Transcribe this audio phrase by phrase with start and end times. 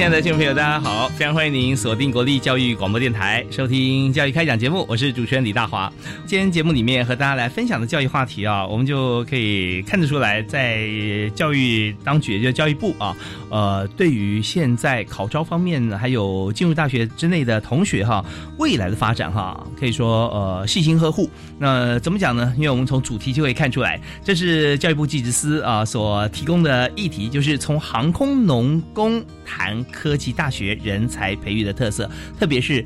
[0.00, 1.10] 亲爱的听众朋友，大家好！
[1.10, 4.86] 非常欢迎您锁定国立教育广播电台，收听教育开讲节目。
[4.88, 5.92] 我是主持人李大华。
[6.24, 10.88] 今天节目里面和大家来分享的教育话题啊，我们就可以看得出来，在
[11.34, 13.14] 教育当局，就教育部啊，
[13.50, 18.24] 呃，对于现在考招方面，还有进入大学之内的同学哈，
[18.56, 21.28] 未来的发展哈，可以说呃细心呵护。
[21.58, 22.54] 那怎么讲呢？
[22.56, 29.84] 因为我们从主题就可以看出来，这是教育部技职司啊所提供的议题，就是从航空农工谈。
[29.90, 32.84] 科技大学人才培育的特色，特别是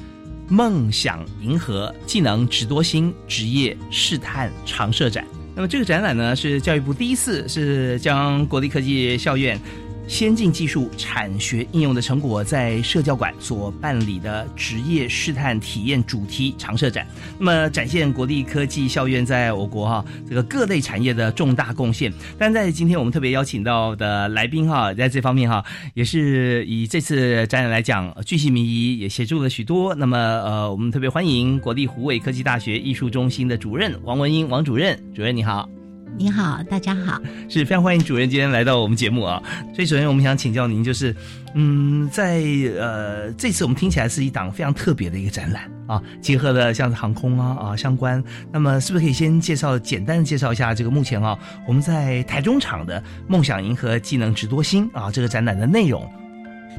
[0.49, 5.25] 梦想银河技能直多星职业试探常设展。
[5.55, 9.61] 那么这个展览呢，是教育部第一次是将国立科技校院。
[10.07, 17.07] 先进技术产学应用的成果，在社教馆所办理的职业试探体验主题常设展，
[17.39, 22.13] 那么展现国立科技校院在我国哈这个各类产业的重大贡献。
[22.39, 29.95] 但在今天我们特别邀请到的来宾哈，在这方面哈，也是以这次展览来讲，巨细靡遗，也协助了许多。
[29.95, 35.69] 那么呃，我们特别欢迎国立湖北科技大学艺术中心的主任王文英王主任，主任你好。
[36.17, 39.43] 你好，大家好，是非常欢迎主任今天来到我们节目啊。
[39.75, 41.15] 所以首先我们想请教您，就是
[41.55, 42.41] 嗯，在
[42.79, 48.23] 呃这次我们听起来是一档非常特别的一个展览啊，结合了像是航空啊啊相关。
[48.53, 51.37] 那么是不是可以先介绍简单的介绍一下这个目前啊
[51.67, 56.09] 我们在台中场的梦想银河技能直多星啊这个展览的内容？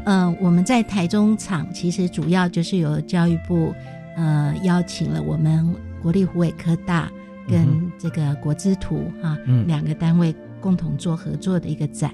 [0.06, 3.76] 嗯，我们在台中场其实主要就是由教育部
[4.16, 7.12] 呃邀请了我们国立湖北科大。
[7.48, 12.12] 跟这个国之图哈两个单位共同做合作的一个展，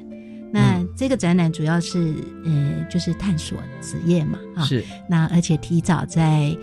[0.52, 2.14] 那这个展览主要是
[2.46, 4.84] 呃就是探索职业嘛哈，是。
[5.10, 6.56] 那而且提早在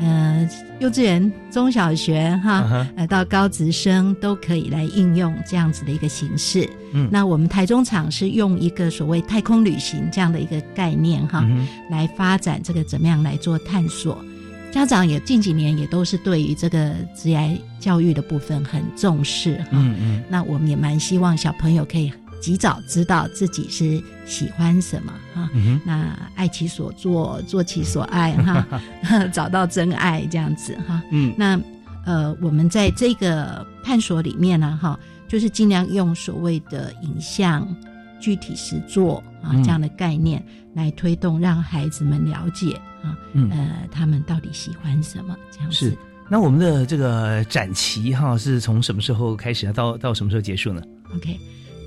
[0.00, 0.48] 呃
[0.80, 6.68] 幼稚园、中小学哈呃到高职生都可以来应用这样子的一个形式。
[6.92, 11.46] 嗯，那我们台中厂是用一个所谓太空旅行这样的一个概念哈
[11.90, 14.18] 来发展这个怎么样来做探索。
[14.72, 25.50] 家长也近几年也都是对于这个职业教育的部分很重视哈，嗯嗯，那我们也蛮希望小朋友可以及早知道自己是喜欢什么哈，
[25.84, 28.64] 那爱其所做，做其所爱哈，
[29.32, 31.60] 找到真爱这样子哈，嗯，那
[32.06, 34.98] 呃，我们在这个探索里面呢哈，
[35.28, 37.66] 就是尽量用所谓的影像、
[38.20, 40.42] 具体实作啊这样的概念
[40.74, 42.80] 来推动，让孩子们了解。
[43.02, 45.36] 啊，嗯呃，他们到底喜欢什么？
[45.50, 45.96] 这样是。
[46.32, 50.80] 那我们的这个展期哈，是从什么时候开始到到什么时候结束呢
[51.12, 51.36] ？OK，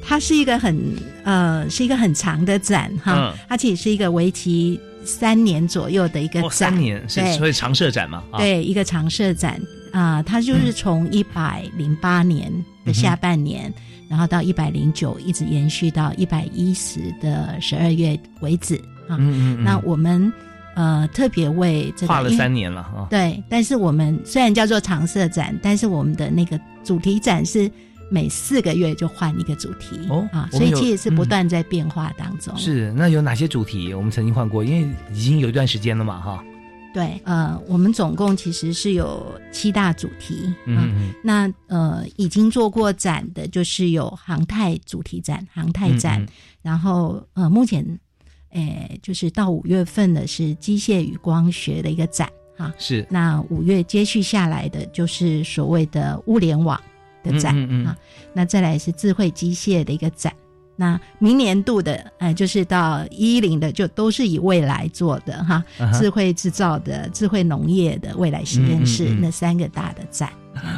[0.03, 0.77] 它是一个很
[1.23, 6.49] 呃，是一个很长的展哈，而且是一个为期三年左右的一个展。
[6.51, 8.21] 三年是所以长设展嘛？
[8.37, 9.57] 对，一个长设展
[9.93, 12.51] 啊，它就是从一百零八年
[12.83, 13.73] 的下半年，
[14.09, 18.75] 然后到一百零九，一直延续到一百一十的十二月为止
[19.07, 19.15] 啊。
[19.17, 19.63] 嗯嗯。
[19.63, 20.29] 那我们。
[20.75, 23.07] 呃，特别为这个画了三年了啊。
[23.09, 27.69] 对，但是我们虽然叫做常设展，但是我们的那个主题展是
[28.09, 32.55] 每四个月就换一个主题哦啊，所以其实是不断在变化当中。
[32.57, 34.63] 是，那有哪些主题我们曾经换过？
[34.63, 36.43] 因为已经有一段时间了嘛，哈。
[36.93, 46.23] 对，呃，我们总共其实是有七大主题，嗯，那呃，已经做过展的就是有航太主题展、航太展，
[46.61, 47.85] 然后呃，目前。
[48.53, 53.05] 诶，就是到五月份的是机械与光学的一个展哈，是。
[53.09, 56.79] 那五月接续下来的就是所谓的物联网
[57.23, 57.55] 的展
[57.85, 57.97] 啊，
[58.33, 60.33] 那再来是智慧机械的一个展，
[60.75, 70.29] 那明年度的呃就是到一零的就都是以未来做的哈，智慧制造的、智慧农业的未来实验室那三个大的展。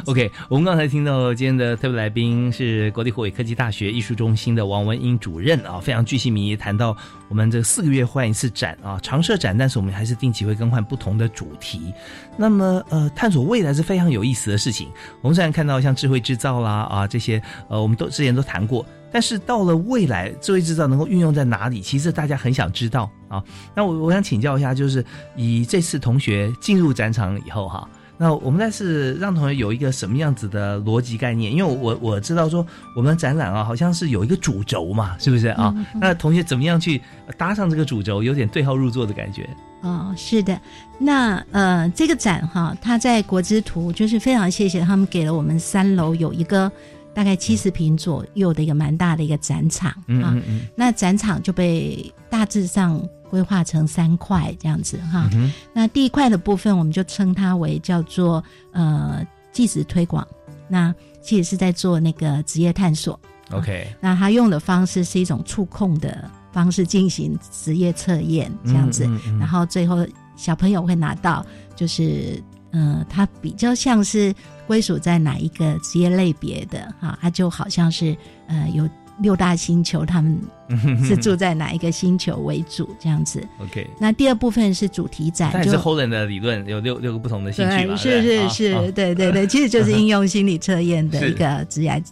[0.06, 6.96] OK，我们刚才听到今天的特别来宾是国立湖北科技大学艺术中心的王文英主任啊，非常具细迷谈到
[7.28, 11.92] 我们这四个月换一次展啊，常设展，但是我们还是定期会更换不同的主题。
[12.38, 14.88] 那么呃，探索未来是非常有意思的事情。
[15.20, 18.84] 我们虽然看到像智慧制造啦啊这些呃，我们都之前都谈过。
[19.12, 21.80] 但是到了未来，智慧制造能够运用在哪里？
[21.80, 23.42] 其实大家很想知道啊。
[23.74, 25.04] 那我我想请教一下，就是
[25.36, 27.88] 以这次同学进入展场以后哈，
[28.18, 31.50] 那我们再是让同学有一个什么样子的逻辑概念？
[31.50, 35.74] 因为我我知道说我们展览啊，好像是有一个主轴嘛，是不是啊？
[35.94, 37.00] 那同学怎么样去
[37.38, 39.48] 搭上这个主轴，有点对号入座的感觉？
[39.82, 40.58] 哦，是的。
[40.98, 46.70] 那呃，这个展哈，它在国之图，就是非常谢谢他们给了我们三楼有一个。
[47.16, 49.90] 大概七十平左右的一个蛮大的一个展场
[50.22, 50.36] 啊，
[50.76, 55.26] 那展场就被大致上规划成三块这样子哈。
[55.72, 60.28] 那第一块的部分，我们就称它为叫做呃技职推广，
[60.68, 63.18] 那其实是在做那个职业探索。
[63.50, 69.08] OK，那他用的方式是一种触控的方式进行职业测验这样子，
[69.40, 72.44] 然后最后小朋友会拿到就是。
[72.72, 74.34] 嗯，它比较像是
[74.66, 78.16] 归属在哪一个职业类别的哈，它就好像是
[78.48, 78.88] 呃有
[79.20, 80.38] 六大星球，他们
[81.02, 83.42] 是住在哪一个星球为主这样子。
[83.60, 92.02] OK，那第二部分是主题展，就是 Holland 的理论有六六个不同的兴趣是是是，对对对， 其实就是应用心理测验的一个 职业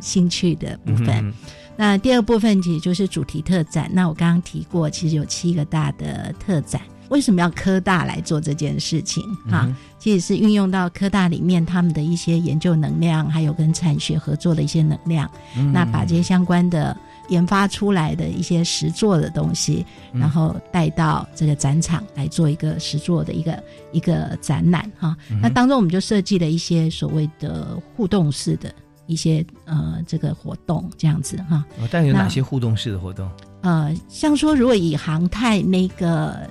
[0.00, 1.32] 兴趣的部分。
[1.76, 6.80] 那第二部分其实就是主题特展，那我刚刚提过，其实有七个大的特展。
[7.14, 9.22] 为什么要科大来做这件事情？
[9.48, 15.30] 哈，其实是运用到科大里面他们的一些研究能量，还有跟产学合作的一些能量。
[15.72, 16.96] 那把这些相关的
[17.28, 23.62] 研发出来的一些实作的东西，然后带到这个展场来做一个实作的一个
[23.92, 24.90] 一个展览。
[24.98, 28.74] 哈，那当中我们就设计了一些所谓的互动式的
[29.06, 31.64] 一些呃这个活动，这样子哈。
[31.92, 33.30] 但有哪些互动式的活动？
[33.62, 36.50] 呃，像说如果以航太那个。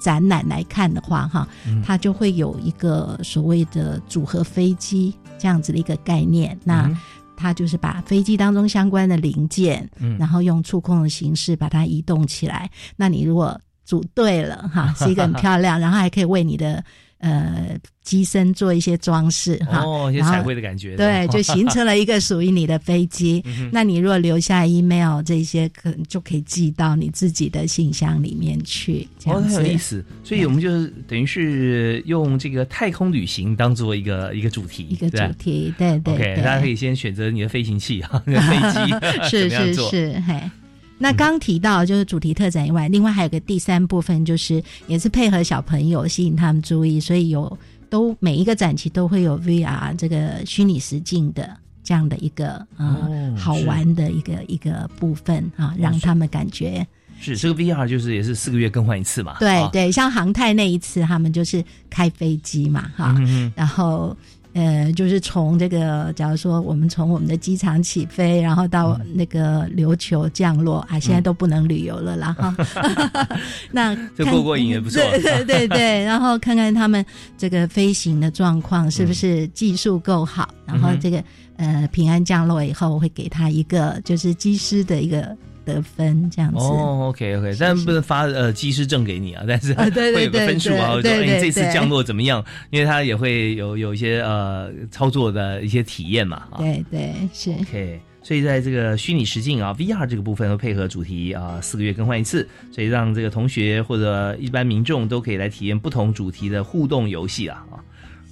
[0.00, 1.46] 展览来看的话，哈，
[1.84, 6.58] 它就会有一个所谓的组合飞机这样子的一个概念。
[6.64, 6.90] 那
[7.36, 9.88] 它就是把飞机当中相关的零件，
[10.18, 12.70] 然后用触控的形式把它移动起来。
[12.96, 16.82] 那你如果组对了，哈，是一个很漂亮，然后还可以为你的。
[17.18, 23.42] 呃，机身做一些装饰哈，哦，一些彩绘的感觉，对，就形成了一个属于你的飞机。
[23.72, 29.08] 那你如果留下 email 这些，可能就可以寄到你自己的信箱里面去。
[29.24, 30.04] 哦，很有意思。
[30.22, 36.36] 所以我们就是等于是用这个太空旅行当做一个一个主题，一个主题，对对对。
[36.36, 40.40] 大家可以先选择你的飞行器哈，飞机 是 是是，嘿。
[40.98, 47.58] 那刚提到就是主题特展以外，另外还有个第三部分，就是也是配合小朋友吸引他们注意，所以有
[47.90, 51.54] 都每一个展期都会有 VR 这个虚拟实境的
[51.84, 56.86] 这样的一个呃好玩的一个一个部分啊，让他们感觉。
[57.18, 63.14] 是这个 VR 就是也是四个月更换一次嘛，对对，像航太那一次他们就是开飞机嘛哈，
[63.54, 64.16] 然后。
[64.56, 72.56] 呃，就是从这个，假如说我们从我们的机场起飞，然后到那个琉球降落啊，现在都不能旅游了啦哈。
[73.70, 74.98] 那这过过瘾也不错。
[75.02, 77.04] 对对对对， 然后看看他们
[77.36, 81.22] 这个飞行的状况是不是技术够好，然后这个
[81.58, 85.36] 呃平安降落以后会给他一个就是机师的一个。
[85.66, 86.58] 得分这样子。
[86.58, 92.42] 哦，OK OK，但不能发呃机师证给你啊，但是会有个分数啊，说你这次降落怎么样？
[92.70, 97.50] 因为他也会有有一些呃操作的一些体验嘛，对对是。
[97.60, 107.74] OK，所以在这个虚拟实境啊 VR 这个部分会配合主题啊，四个月更换一次，所以让这个同学或者一般民众都可以来体验不同主题的互动游戏啊啊。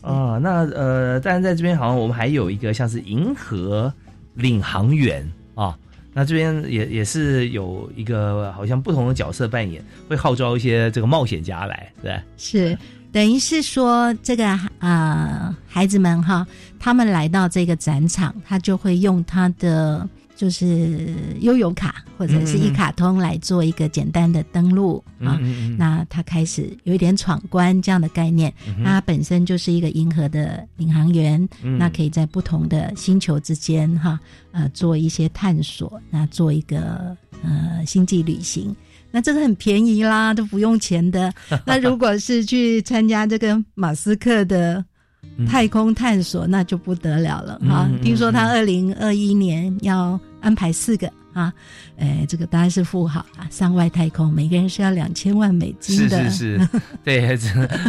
[0.02, 3.92] 啊，那呃，当然在这边好像我们还有一个像是银河
[4.34, 5.76] 领航员啊。
[6.14, 12.78] 那这边也也是有一个好像不同的角色扮演，会号召一些这个冒险家来，对是，
[13.12, 14.46] 等于是说这个
[14.78, 16.46] 啊孩子们哈，
[16.78, 20.08] 他们来到这个展场，他就会用他的。
[20.36, 25.38] 就是悠游卡或者是一卡通来做一个简单的登录啊，
[25.78, 28.52] 那他开始有一点闯关这样的概念。
[28.84, 31.48] 他本身就是一个银河的领航员，
[31.78, 34.18] 那可以在不同的星球之间哈
[34.50, 38.74] 呃做一些探索，那做一个呃星际旅行。
[39.10, 41.32] 那这个很便宜啦，都不用钱的。
[41.64, 44.84] 那如果是去参加这个马斯克的。
[45.48, 47.90] 太空探索那就不得了了啊！
[48.02, 51.52] 听说他二零二一年要安排四个啊，
[51.98, 56.68] 哎，这个当然是富豪啊，上外太空，每个人是要两千万美金的，是是是，
[57.02, 57.36] 对，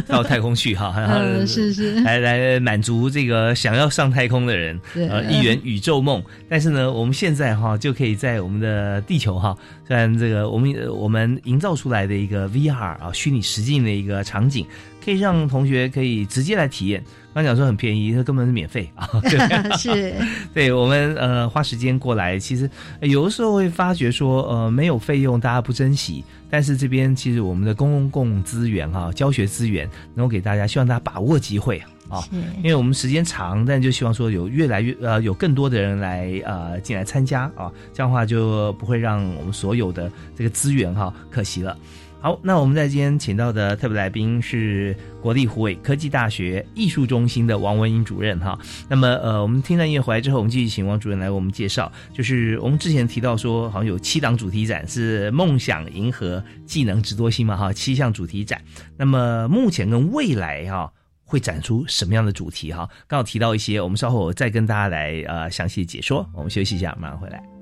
[0.07, 6.23] 到太空去哈， 嗯是是，来来满足这个想要上太空的人，呃，一圆宇宙梦。
[6.49, 9.55] 但是呢，我们现在哈就可以在我们的地球哈，
[9.87, 14.65] 虽然这个我们我们营造出来的一个 VR 啊，虚拟实境的一个场景，
[15.03, 17.03] 可以让同学可以直接来体验。
[17.35, 19.09] 刚讲说很便宜，它根本是免费啊！
[19.77, 20.15] 是，
[20.53, 22.69] 对我们呃花时间过来，其实
[23.01, 26.23] 有的时候会发觉说呃没有费用，大家不珍惜。
[26.49, 32.23] 但是这边其实我们的公共资源哈，教学资源能够给大家，希望大家把握机会啊！
[32.63, 41.77] 因为我们时间长，但就希望说有越来越呃有更多的人来呃进来参加啊，这样的话就不会让我们所有的这个资源哈可惜了。
[42.25, 48.57] 好，那我们在今天请到的特别来宾是国立湖北科技大学艺术中心的王文英主任哈。
[48.89, 51.91] 那么呃，我们听完音乐回来之后，我们继续请王主任来为我们介绍。
[52.15, 58.59] 就是我们之前提到说，好像有七档主题展是梦想银河技能直多星嘛哈，七项主题展。
[58.97, 60.91] 那么目前跟未来哈
[61.25, 62.89] 会展出什么样的主题哈？
[63.05, 66.27] 刚好提到一些，我们稍后再跟大家来呃详细解说。
[66.33, 67.54] 我们休息一下，马上回来。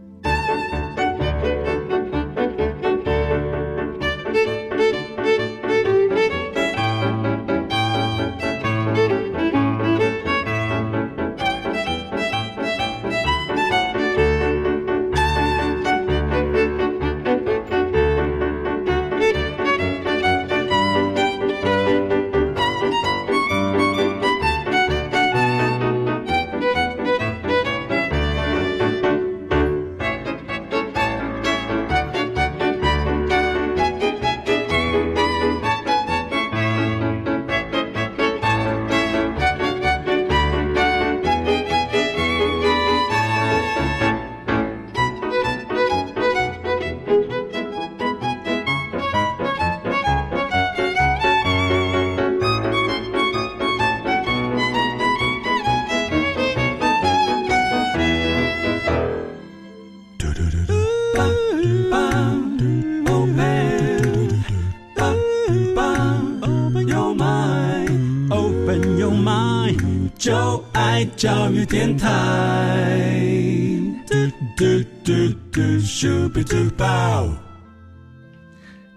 [71.16, 72.64] 教育电台。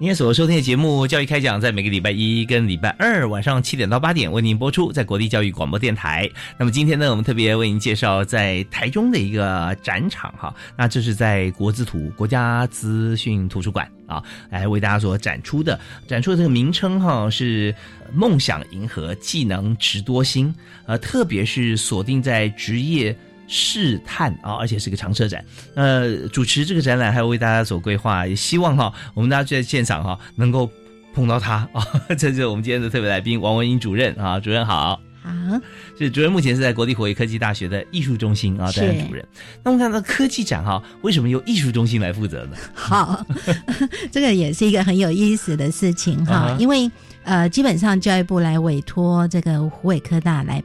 [0.05, 6.31] 天所收听的节目《教育开讲》在每个礼拜一跟礼拜二晚上七点到八点为您播出，在国立教育广播电台。
[6.59, 15.81] 那么今天呢，我们特别为您介绍在台中的一个展场哈，那这是在国资图国家资讯图书馆啊，来为大家所展出的。
[16.07, 17.75] 展出的这个名称哈是
[18.13, 23.17] “梦想银河技能值多星”，呃，特别是锁定在职业。
[23.49, 25.45] 试探啊，而且是个长车展。
[25.75, 30.71] 呃，主持这个展览还要为大家所规划，也希望哈，我们大家在现场哈能够
[31.15, 31.87] 碰到他啊。
[32.19, 35.01] 这是我们今天的特别来宾王文英主任啊，主任好。
[35.23, 35.61] 好，
[35.99, 39.27] 是主任目前是在国立火卫科技大学的艺术中心啊担任主任。
[39.65, 42.57] 那我们看到科技展哈，为什么由艺术中心来负责呢？
[42.73, 43.27] 好，
[44.13, 46.89] 这个也是一个很有意思的事情哈，因为
[47.25, 50.63] 呃，基本上教育部来委托这个湖北科大来。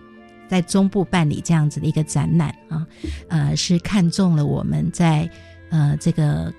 [0.52, 2.86] 在中部办理这样子的一个展览啊，
[3.30, 5.30] 呃，是看中了我们在
[5.70, 6.54] 呃这个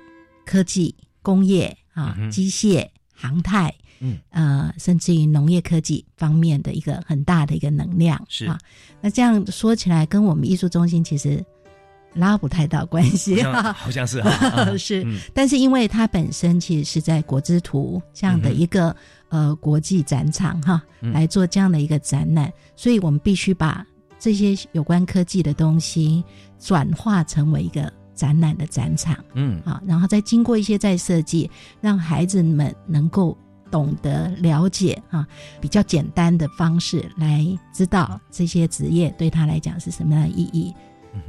[0.46, 3.70] 科技、工业啊、机械、航太，
[4.00, 8.46] 嗯，呃，甚至于农业科技方面的一个很大的一个能量是。
[8.46, 8.58] 啊。
[9.02, 11.44] 那这样说起来，跟我们艺术中心其实
[12.14, 14.22] 拉不太到关系，好像是
[14.78, 18.96] 是，但是因为它本身其实是在国之图这样的一个。
[19.32, 23.82] 呃，国际展场哈，来做这样的一个展览，所以我们必须把
[24.18, 26.22] 这些有关科技的东西
[26.58, 33.34] 转化成为一个展览的展场，嗯，啊，然后再经过一些再设计，让孩子们能够
[33.70, 35.26] 懂得了解啊，
[35.62, 40.74] 比较简单的方式来知道这些职业对他来讲是什么样的意义。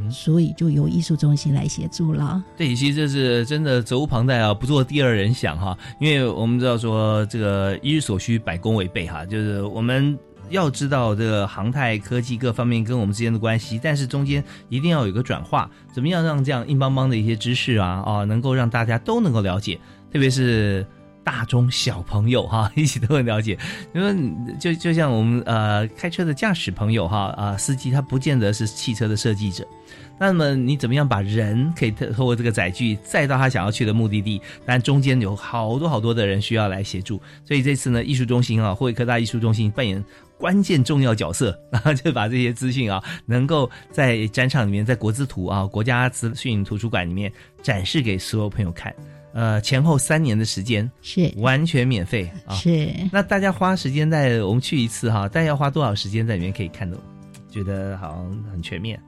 [0.10, 2.44] 所以就由艺术中心来协助了。
[2.56, 5.78] 对，其实这是真的责无旁贷啊，不做第二人想哈。
[6.00, 10.18] 因为我们知道说，这个一日所需，百工为备哈，就是我们
[10.50, 19.80] 要知道这个航太科技各方面跟我们之间的关系，但是中间一定要有一个转化，怎么样让这样硬邦邦的一些知识啊啊，能够让大家都能够了解，
[20.12, 20.86] 特别是
[21.24, 23.58] 大中小朋友哈， 一起都很了解。
[23.94, 29.66] 因为就就像我们呃开车的驾驶朋友哈啊，司机他不见得是汽车的设计者。
[30.20, 34.40] 那么你怎么样把人可以透过这个载具载到他想要去的目的地？
[34.66, 37.20] 但中间有好多好多的人需要来协助。
[37.44, 40.02] 所以这次呢，艺术中心啊，霍威科大艺术中心扮演
[40.38, 48.94] 关键重要角色，然 后就把这些资讯啊，能够在展场里面，在国资图啊国家资讯图书馆里面展示给所有朋友看。
[49.34, 52.56] 呃，前后三年的时间是完全免费啊。
[52.56, 56.98] 是，那大家花时间在我们去一次哈，大概要花多少时间在里面可以看到？
[57.50, 59.00] 觉得好像很全面。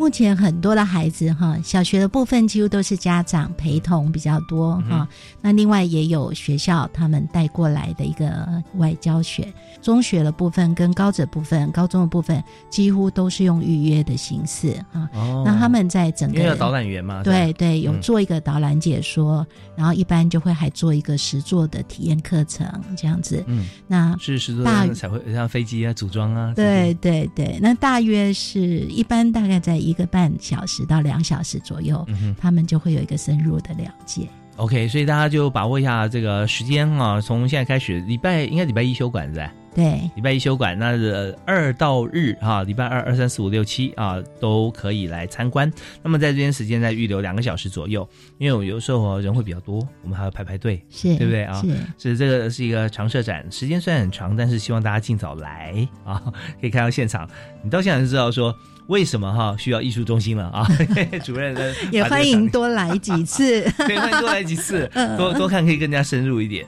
[0.00, 5.06] 目前很多的孩子哈，小学的部分几乎都是家长陪同比较多哈。
[5.42, 9.46] 那另外也有学校他们带过来的一个外教学。
[9.82, 15.06] 中学的部分跟高职部分、高中的部分几乎都是用预约的形式啊。
[15.12, 15.42] 哦。
[15.44, 22.66] 那他们在整个导览员嘛，对对，有做一个导览解说，然后一般就会还做一个实作的体验课程
[22.96, 23.44] 这样子。
[23.46, 23.68] 嗯。
[23.86, 24.64] 那是实作
[24.94, 26.54] 才会像飞机啊组装啊。
[26.56, 29.89] 对对对，那大约是一般大概在一。
[29.90, 32.06] 一个半小时到两小时左右，
[32.38, 34.28] 他们就会有一个深入的了解。
[34.56, 39.50] OK，所以大家就把握一下这个时间啊，从现在开始，礼拜应该礼拜一休馆在。
[39.72, 40.98] 对，礼拜一休馆，那
[41.46, 45.72] 二到日哈，礼拜二、二三四五六七啊，都可以来参观。
[46.02, 48.06] 那么在这边时间再预留两个小时左右，
[48.36, 51.62] 因为我有时候人会比较多，我们还要排排队，是，对不对啊？
[51.62, 56.20] 是，是这个是一个长设展，时间虽然很长，但是希望大家尽早来啊，
[56.60, 57.26] 可以看到现场。
[57.62, 58.54] 你到现场就知道说。
[58.90, 60.66] 为什么哈需要艺术中心了啊？
[61.24, 61.56] 主任
[61.92, 66.66] 也 欢迎多来几次，可以欢迎多来几次，多多看可以更加深入一点。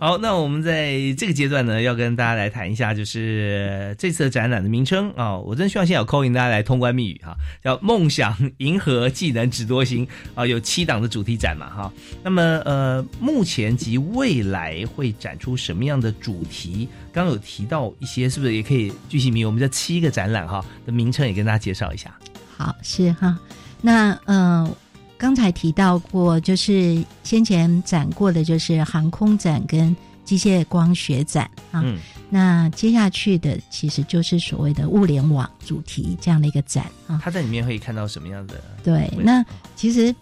[0.00, 5.38] 好，那我们在这个阶段呢，要跟大家来谈一下，就是这次展览的名称啊。
[5.38, 11.92] 我真希望现在有 call in 大家来通关密语哈，叫“梦想银河技能指多星”啊，有七档的主题展嘛哈。
[12.24, 16.88] 那么呃，目前及未来会展出什么样的主题？
[17.12, 19.46] 刚有提到一些，是不是也可以具体名？
[19.46, 22.14] 我们这七个展览哈的名称也跟大家介绍一下。
[22.56, 23.38] 好，是哈。
[23.82, 24.72] 那嗯，
[25.18, 31.82] 刚才提到过，就是先前展过的就是航空展跟机械光学展啊。
[31.84, 31.98] 嗯。
[32.28, 37.20] 那接下去的其实就是所谓的物联网主题这样的一个展啊。
[37.24, 38.62] 它在里面可以看到什么样的？
[38.84, 40.14] 对，那其实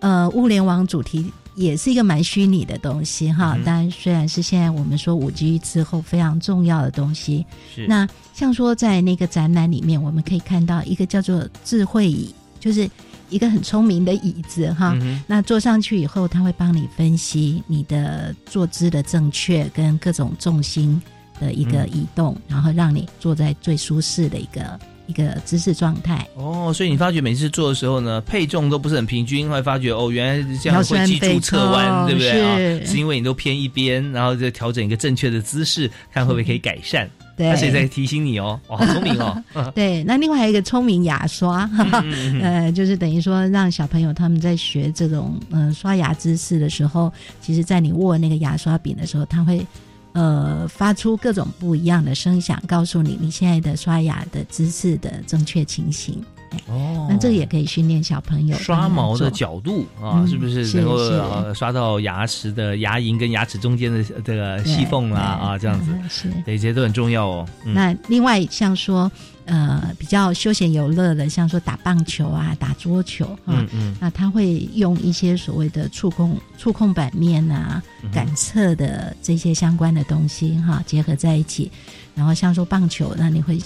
[0.00, 1.30] 呃，物联网主题。
[1.54, 7.44] 也是一个蛮虚拟的东西哈，当然虽然是现在我们说五 G 之后非常重要的东西。
[7.74, 12.90] 是那像说在那个展览里面，我们可以看到一个叫做智慧椅，就是
[13.28, 14.96] 一个很聪明的椅子哈。
[15.26, 21.00] 那坐上去以后，它会帮你分析你的坐姿的正确跟各种重心
[21.38, 24.78] 的一个移动，然后让你坐在最舒适的一个。
[25.12, 32.86] 一个姿势状态哦，所以你发觉每次做的时候呢，配重都不是很平均，会发觉哦，原来这样会脊柱侧弯，对不对啊？
[32.86, 37.08] 是因为你都偏一边，然后就调整一个正确的姿势，看会不会可以改善。
[37.36, 39.42] 对，而且在提醒你哦，好聪明哦。
[39.74, 41.68] 对，那另外还有一个聪明牙刷，
[42.42, 49.66] 呃，就是等于说让小朋友他们在学这种嗯刷牙姿势的时候，其实在你握那个牙刷柄的时候，他会。
[50.12, 56.22] 呃，发出各种不一样的声响，告诉你你现在的刷牙的姿势的正确情形。
[56.68, 65.20] 哦，那这也可以训练小朋友刷毛的角度啊，是不是能够刷到牙齿的牙龈跟牙齿中间的这个细缝啦？
[65.20, 67.48] 啊，这样子，是这些都很重要哦。
[67.64, 69.10] 那另外像说。
[69.44, 81.70] 呃，比较休闲游乐的，像说打棒球啊、打桌球啊嗯，那他会用一些所谓的触控触控板面啊、感测的这些相关的东西哈，结合在一起，
[82.14, 83.58] 然后像说棒球，那你会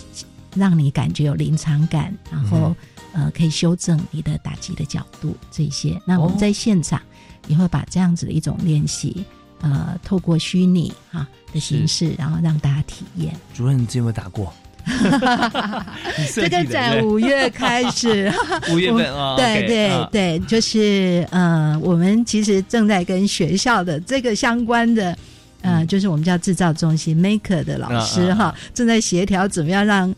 [0.54, 2.74] 让你感觉有临场感，然后
[3.12, 6.00] 呃可以修正你的打击的角度这些。
[6.06, 7.00] 那我们在现场
[7.48, 9.24] 也会把这样子的一种练习，
[9.60, 13.36] 呃，透过虚拟哈的形式，然后让大家体验。
[13.54, 14.50] 主任，你有没有打过？
[16.34, 18.32] 这个在五月开始，
[18.72, 25.16] 五月份啊，对对对，就是呃，我们其实正在跟学校的这个相关的，
[25.62, 30.14] 呃，就是我们叫制造中心 Maker 的老师哈，正在协调怎么样让。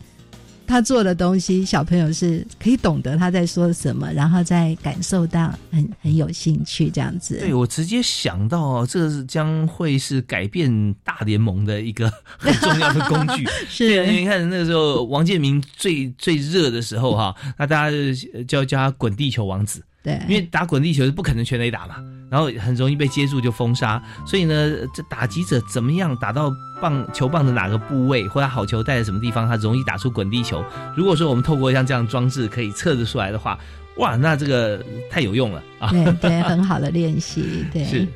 [0.69, 7.39] 他做的东西，小朋友是可以懂得他在说什么，然后再感受到很很有兴趣这样子。
[7.39, 13.47] 对我直接想到，这是将会是改变大联盟的一个很重要的工具。
[13.67, 17.97] 是，因为你看那个时候王建民最最热的时候哈，那大家
[18.47, 19.83] 就叫他滚地球王子。
[20.01, 21.95] 对，因为打滚地球是不可能全垒打嘛，
[22.29, 30.63] 然后很容易被接住就封杀，所以呢，这打击者怎么样打到棒球棒的哪个部位，或者好球带在什么地方，他容易打出滚地球。
[30.95, 33.59] 如果说我们透过像这样装置可以测得出来的话，
[33.97, 34.81] 哇，那这个
[35.11, 35.89] 太有用了啊！
[35.91, 37.83] 对对，很好的练习，对。
[37.83, 38.07] 是。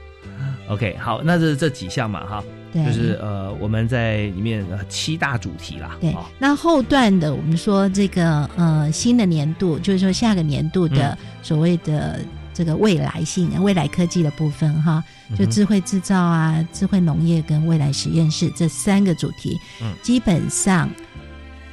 [0.69, 2.43] OK，好，那这是这几项嘛，哈，
[2.73, 5.95] 就是呃，我们在里面呃七大主题啦。
[6.01, 12.19] 对，那后段的我们说这个呃新的年度，就是说下个年度的所谓的
[12.51, 15.03] 这个未来性、未来科技的部分，哈，
[15.37, 20.89] 就智慧制造啊、智慧农业跟未来实验室这三个主题，嗯，基本上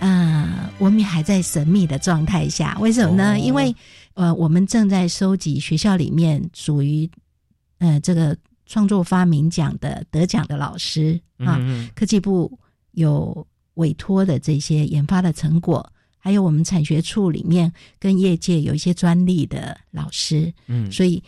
[0.00, 3.38] 啊，我们还在神秘的状态下，为什么呢？
[3.38, 3.74] 因为
[4.12, 7.08] 呃，我们正在收集学校里面属于
[7.78, 8.36] 呃这个。
[8.70, 11.58] 创作发明奖的得奖的老师啊，
[11.92, 12.56] 科技部
[12.92, 15.84] 有委托的这些研发的成果，
[16.18, 21.20] 还有我们产学处里面跟业界有一些专利的老师，嗯，所以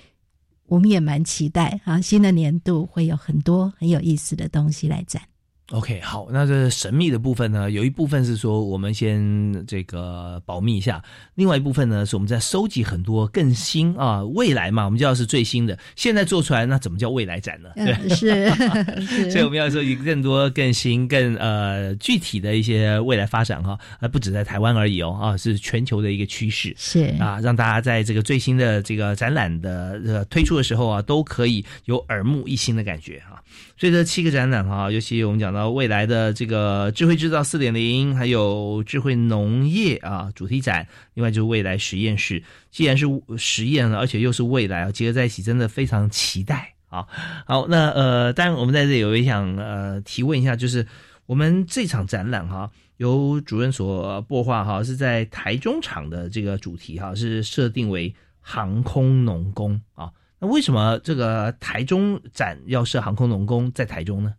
[0.66, 5.20] 我们也蛮期待啊，新的年度会有很多很有意思的东西来展。
[5.70, 11.02] OK，好，那这神秘的部分呢，有一部分是说我们先这个保密一下，
[11.34, 17.70] 另外一部分呢是我们在收集很多更新啊，未来嘛，我们就要是最新的，现在做出来那怎么叫未来展呢？
[17.76, 18.50] 对，是，
[19.30, 33.42] 所以我们要收集更多更新、更呃具体的一些未来发展哈，而不止在台湾而已哦啊，是全球的一个趋势，是啊，让大家在这个最新的这个展览的呃推出的时候啊，都可以有耳目一新的感觉哈。
[33.82, 42.40] 所以这七个展览哈，尤其我们讲到未来的这个智慧制造四点零，还有智慧农业啊主题展，另外就是未来实验室。
[42.70, 47.04] 既然是实验了，而且又是未来啊，结合在一起，真的非常期待啊！
[47.44, 50.86] 好，那呃，当然我们在这里我也想呃提问一下，就是
[51.26, 60.08] 我们这场展览哈，由主任所播画哈，是在台中场的这个主题哈，是设定为航空农工啊。
[60.42, 64.34] 那为什么这个台中展要设航空农工在台中呢？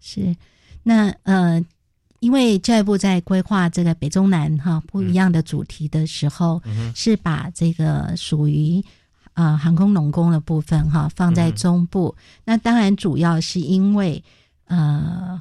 [0.00, 0.34] 是，
[0.82, 1.62] 那呃，
[2.20, 6.62] 因为教育部在规划这个北中南哈不一样的主题的时候，
[6.94, 8.82] 是把这个属于
[9.34, 12.16] 啊航空农工的部分哈放在中部。
[12.46, 14.24] 那当然主要是因为
[14.64, 15.40] 呃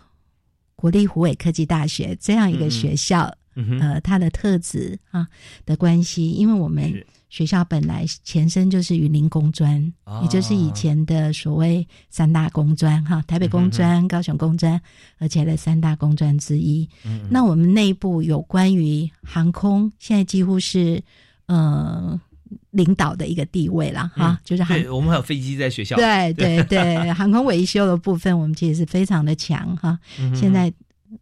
[0.75, 5.27] 国立湖北科技大学这样一个学校，呃它的特质啊
[5.65, 7.03] 的关系，因为我们。
[7.33, 14.79] 学校本来前身就是云林工专，也就是以前的所谓三大工专哈，台北工专、高雄工专，
[15.17, 16.87] 而且的三大工专之一。
[17.31, 21.01] 那我们内部有关于航空，现在几乎是
[21.47, 22.21] 呃
[22.69, 25.95] 领导的一个地位了哈，就是对，我们还有飞机在学校。
[25.95, 29.97] 对对 对，航空维修的部分，我们其实是非常的强哈。
[30.35, 30.71] 现在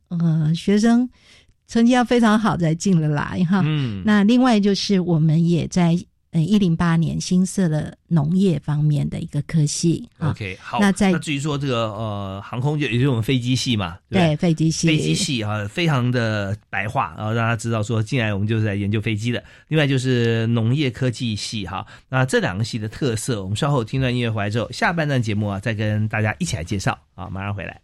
[0.10, 1.10] 呃学生。
[1.71, 3.62] 成绩要非常好才进得来哈。
[3.63, 5.97] 嗯，那另外就是我们也在
[6.31, 10.05] 呃一零八年新设了农业方面的一个科系。
[10.19, 10.79] OK，好。
[10.81, 19.41] 那在至于说这个呃航空就也就是我们飞机系嘛，对，飞机系，飞机系啊，非常的白话，然后大家知道说进来我们就是在研究飞机的。
[19.69, 27.79] 另外就是农业科技系哈，那这两个系的特色，我们稍后听段音乐回来之后，下半段节目啊再跟大家一起来介绍啊，马上回来。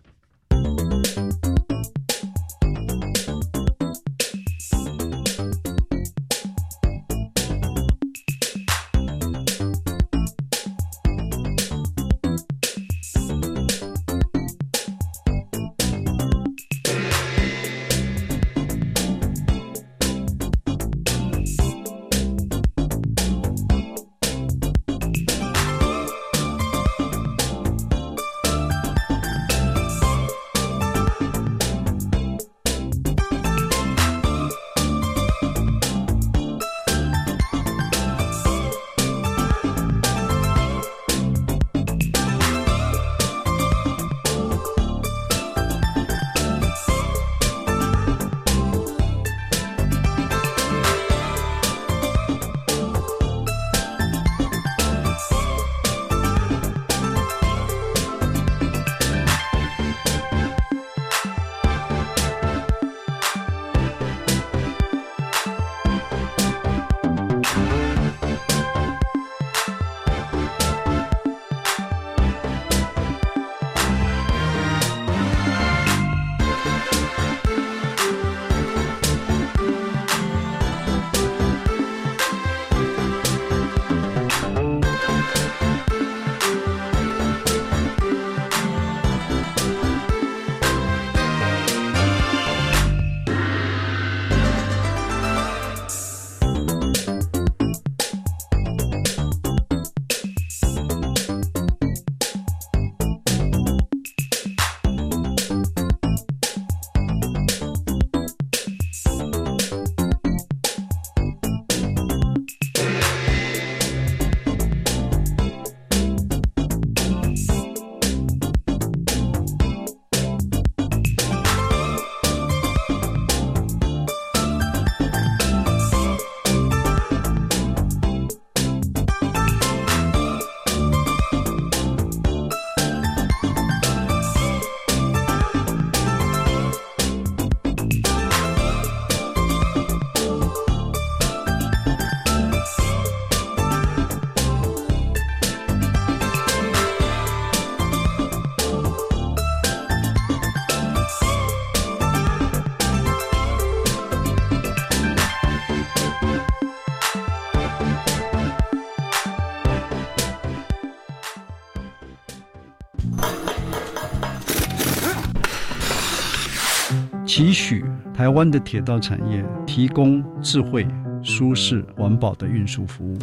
[168.28, 170.86] 台湾的铁道产业提供智慧、
[171.24, 173.18] 舒适、环保的运输服务。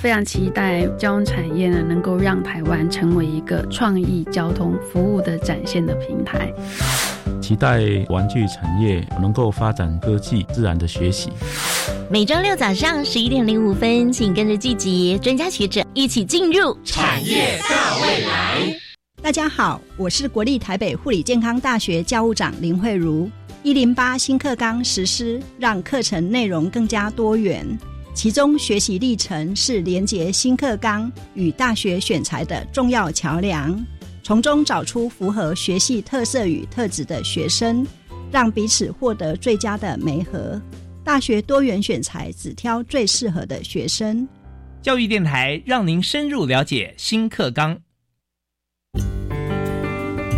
[0.00, 6.52] 非常期待交通产业呢，能够让台湾成为一个创意交通服务的展现的平台。
[7.40, 11.30] 期待玩具产业能够发展科技、自然的学习。
[12.10, 18.80] 每周六早上十一点零五分，请跟着季节专家学者一起进入产业大未来。
[19.22, 23.30] 大家好，我是国立台北护理健康大学教务长林慧茹。
[23.64, 27.66] 一零八新课纲实施，让课程内容更加多元，
[28.12, 33.74] 其中学习历程是连接新课纲与大学选材的重要桥梁，
[34.22, 37.86] 从中找出符合学系特色与特质的学生，
[38.30, 40.60] 让彼此获得最佳的媒合。
[41.02, 44.28] 大学多元选材，只挑最适合的学生。
[44.82, 47.78] 教育电台让您深入了解新课纲。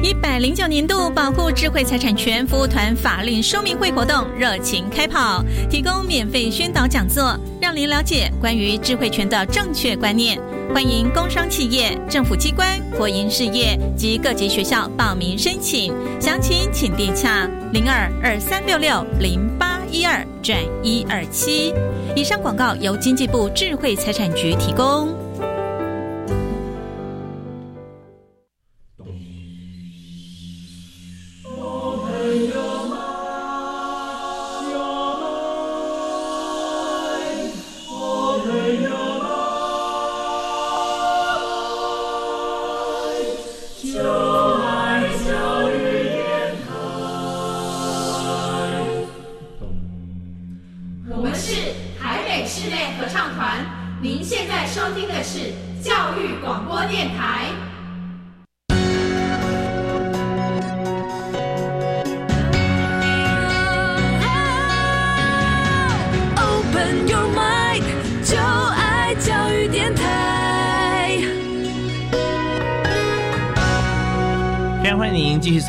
[0.06, 10.40] 一百零九年度保护智慧财产权服务团法令说明会活动热情开跑，提供免费宣导讲座，让您了解关于智慧权的正确观念。
[10.72, 21.74] 欢迎工商企业、政府机关、国营事业及各级学校报名申请，详情请电洽零二二三六六零八一二转一二七。
[22.14, 25.25] 以上广告由经济部智慧财产局提供。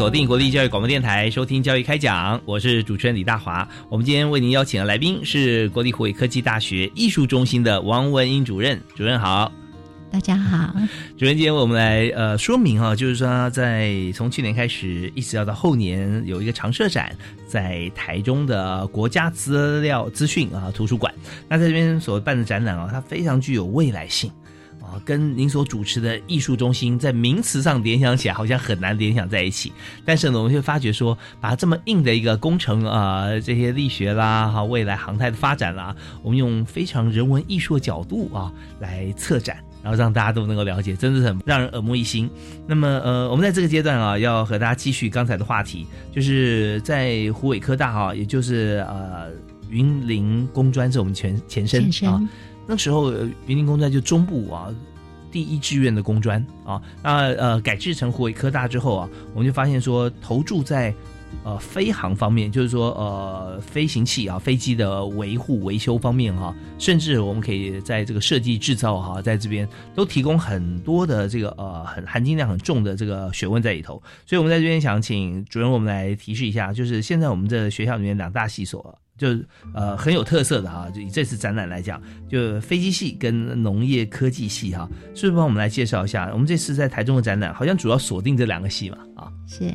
[0.08, 3.68] 锁定国立教育广播电台，收听教育开讲，我是主持人李大华。
[3.90, 8.82] 我们今天为您邀请的来宾是国立湖北科技大学艺术中心的王文英主任。
[8.96, 9.52] 主任好，
[10.10, 10.74] 大家好。
[11.18, 17.14] 主任，今天我们来呃说明啊，就是说在从去年开始，一直要到后年有一个常设展，
[17.46, 21.14] 在台中的国家资料资讯啊图书馆。
[21.50, 24.32] 那在这边所办的展览啊，它非常具有未来性。
[24.88, 29.74] 啊，跟您所主持的艺术中心在名词上联想起来，好像很难联想在一起。
[30.06, 42.30] 但是呢，我们会发觉说，把这么硬的一个工程啊，这些力学啦，哈，未来航太的发展啦，我们用非常人文艺术的角度啊来策展，然后让大家都能够了解，真的是很让人耳目一新。
[42.66, 49.28] 那么，呃，我们在这个阶段啊，要和大家继续刚才的话题，就是在湖北科大啊，也就是呃
[49.70, 52.22] 云林工专是我们前前身啊。
[52.68, 53.14] 那时候
[53.46, 54.68] 云林工专就中部啊
[55.32, 60.94] 第一志愿的工专啊，那呃改制成湖北科大之后啊，我们就发现说投注在
[61.44, 78.98] 呃飞航方面，就是说呃飞行器啊飞机的维护维修方面哈，甚至我们可以在这个设计制造哈，在这边都提供很多的这个呃很含金量很重的这个学问在里头，所以我们在这边想请主任我们来提示一下，就是现在我们这学校里面两大系所。
[79.18, 79.30] 就
[79.74, 86.30] 呃很有特色的哈，就以这次展览来讲，就飞机系跟农业科技系哈，是不是帮我们来介绍一下？
[86.34, 89.32] 我们这次在台中的展览，好像主要锁定这两个系嘛啊？
[89.48, 89.74] 是，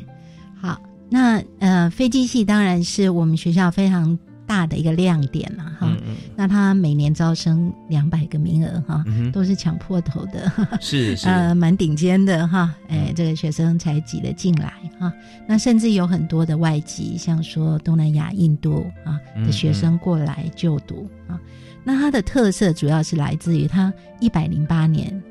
[0.59, 4.17] 好，那呃飞机系当然是我们学校非常。
[4.45, 5.95] 大的一个亮点了哈，
[6.35, 10.51] 那他每年招生两百个名额哈，都是抢破头的，
[10.81, 11.27] 是是。
[11.27, 15.11] 呃蛮顶尖的哈，哎这个学生才挤得进来哈，
[15.47, 21.39] 那甚至有很多的外籍，像说东南亚、印度啊的学生过来就读啊，
[21.83, 25.21] 那它的特色主要是来自于它一百零八年。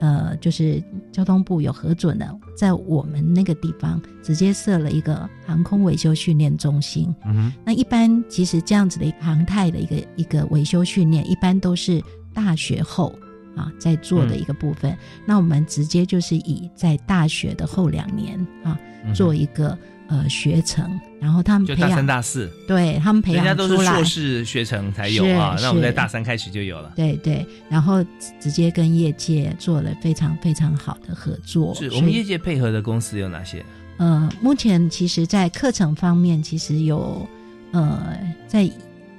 [0.00, 7.14] 呃，就是交通部有核准的，在我们那个地方直接设了一个航空维修训练中心。
[7.24, 12.02] 嗯那一般其实这样子的一个航太的一个一个维修训练，一般都是
[12.34, 13.12] 大学后
[13.56, 14.96] 啊在做的一个部分。
[15.26, 18.78] 那我们直接就是以在大学的后两年啊
[19.14, 19.76] 做一个。
[20.10, 26.92] 呃，学成，然后他们就大三、大四，对他们培养人家都是硕士学成才有啊，那我们在大三开始就有了。
[26.96, 28.04] 对对，然后
[28.40, 31.72] 直接跟业界做了非常非常好的合作。
[31.76, 33.64] 是我们业界配合的公司有哪些？
[33.98, 37.24] 呃，目前其实，在课程方面，其实有
[37.70, 38.18] 呃，
[38.48, 38.68] 在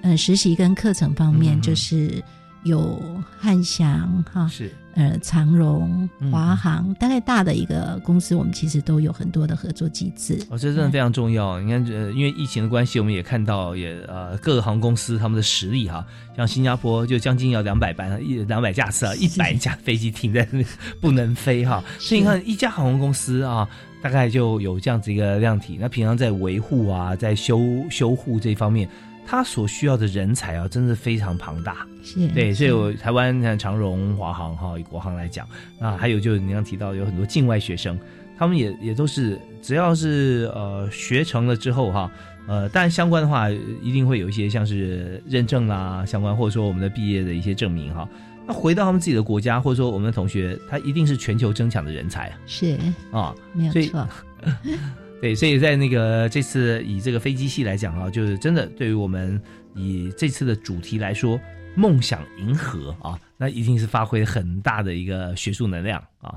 [0.02, 2.22] 呃实习跟课程方面，就是
[2.64, 3.02] 有
[3.40, 10.38] 汉翔哈，是呃长荣、华航，大概大的一个公司，我们其实都有很多的合作机制。
[10.50, 11.60] 哦，这真的非常重要。
[11.60, 16.06] 你看，呃，因为疫情的关系，我们也看到，也呃各个航空公司他们的实力哈，
[16.38, 20.64] 像新加坡就将近要两百班，一两百架次啊，一百架飞机停在那
[21.00, 21.84] 不能飞哈。
[21.98, 23.68] 所以你看，一家航空公司啊，
[24.04, 25.78] 大概就有这样子一个量体。
[25.80, 28.88] 那平常在维护啊，在修修护这方面。
[29.26, 31.86] 他所需要的人才啊，真的非常庞大。
[32.04, 35.48] 是对，所以我台湾像长荣、华航哈，以国航来讲
[35.80, 37.98] 那，还有就是你刚提到有很多境外学生，
[38.38, 42.12] 他们也也都是只要是呃学成了之后哈，
[42.48, 48.10] 呃，当然相关的话一定会有一些像是认证啦相关，或者说我们的毕业的一些证明哈。
[48.48, 52.40] 那回到他们自己的国家，或者说我们的同学，他一定是全球争抢的人才啊。
[52.48, 52.76] 是
[53.12, 54.08] 啊，没有错。
[55.22, 59.40] 对，所以在那个这次以这个飞机系来讲啊，就是真的对于我们
[59.76, 61.40] 以这次的主题来说，
[61.76, 66.34] 梦想银河啊，那一定是发挥很大的一个学术能量啊。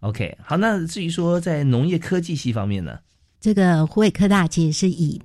[0.00, 2.98] OK，好，那至于说在农业科技系方面呢，
[3.40, 5.20] 这个湖北科大其实是以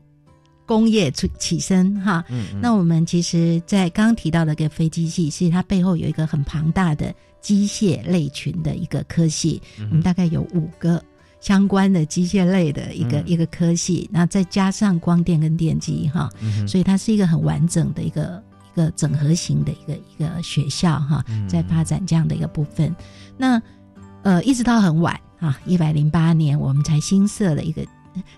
[0.67, 2.23] 工业出起身哈。
[2.29, 2.59] 嗯嗯。
[2.61, 11.03] 那我们其实，在刚刚提到的个飞机系，其实它背后有一个很庞大的机械类群的一个科系，我们大概有五个。
[11.43, 16.29] 相关的机械类的一个一个科系，那再加上光电跟电机哈，
[16.65, 18.41] 所以它是一个很完整的一个
[18.73, 22.95] 一个整合型的一个一个学校哈，在发展这样的一个部分。
[23.37, 23.61] 那
[24.21, 27.85] 呃，一直到很晚啊，一百零八年我们才新设了一个，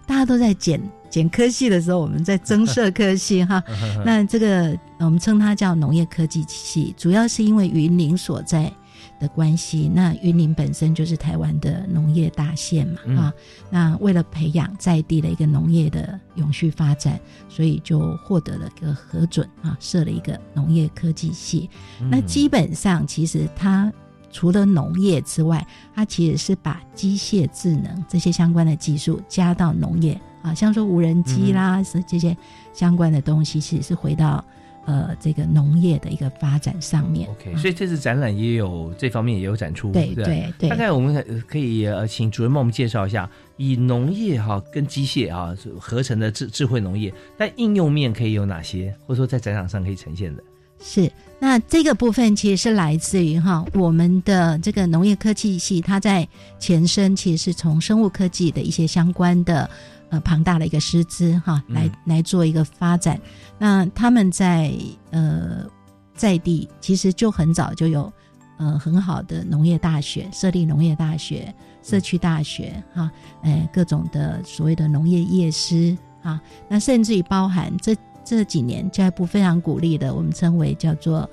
[0.08, 3.62] 大家都在减减科系的时候，我们在增设科系哈。
[4.04, 8.74] 那这个我们称它叫农业科技系，主要是因为云林所在。
[9.20, 13.34] 的关系，那云林本身就是台湾的农业大县嘛，啊，
[13.70, 21.70] 那为了培养在地的一个农业的永续发展，所以就获得了一个核准啊，设了一个农业科技系。
[22.12, 23.92] 那基本上其实它
[24.32, 32.36] 除了农业之外，它其实是把机械智能这些相关的技术加到农业啊，像说无人机啦，是这些
[32.74, 34.44] 相关的东西，其实是回到。
[34.86, 40.70] 呃，这个农业的一个发展上面，OK，所以这次展览也有这方面也有展出，对对对。
[40.70, 50.44] 大概我们可以呃，请主任帮我们介绍一下，以农业哈跟机械啊合成的智智慧农业，但应用面可以有哪些，或者说在展场上可以呈现的？
[50.80, 56.28] 是，那这个部分其实是来自于哈我们的这个农业科技系，它在
[56.60, 59.68] 前身其实是从生物科技的一些相关的。
[60.16, 63.20] 呃，庞大的一个师资哈，来来做一个发展。
[63.60, 64.72] 那他们在
[65.12, 65.66] 呃
[66.14, 68.12] 在地其实就很早就有
[68.58, 81.30] 呃很好的农业大学，设立农业大学、社区大学哈，哎各种的所谓的农业业师啊，那甚至于包含这这几年教育部非常鼓励的，我们称为叫做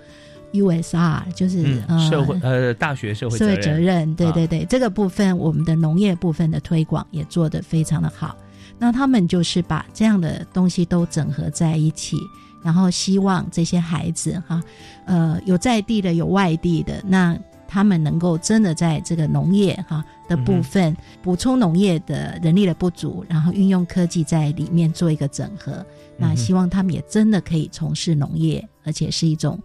[0.53, 8.37] USR，就是呃社会呃大学社会社会责任，对对对，这个部分我们的农业部分的推广也做得非常的好。
[8.79, 12.17] 那他们就是把这样的东西都整合在一起，
[12.63, 14.63] 然后希望这些孩子哈，
[15.07, 25.85] 呃，有在地的，有外地的，那他们能够真的在这个农业哈的部分补充农业的人力的不足，然后运用科技在里面做一个整合。
[26.17, 29.59] 那希望他们也真的可以从事农业，而且是一种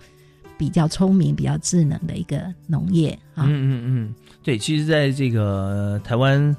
[0.58, 3.18] 比较聪明、比较智能的一个农业。
[3.36, 6.56] 嗯嗯嗯，对，其实在这个台湾。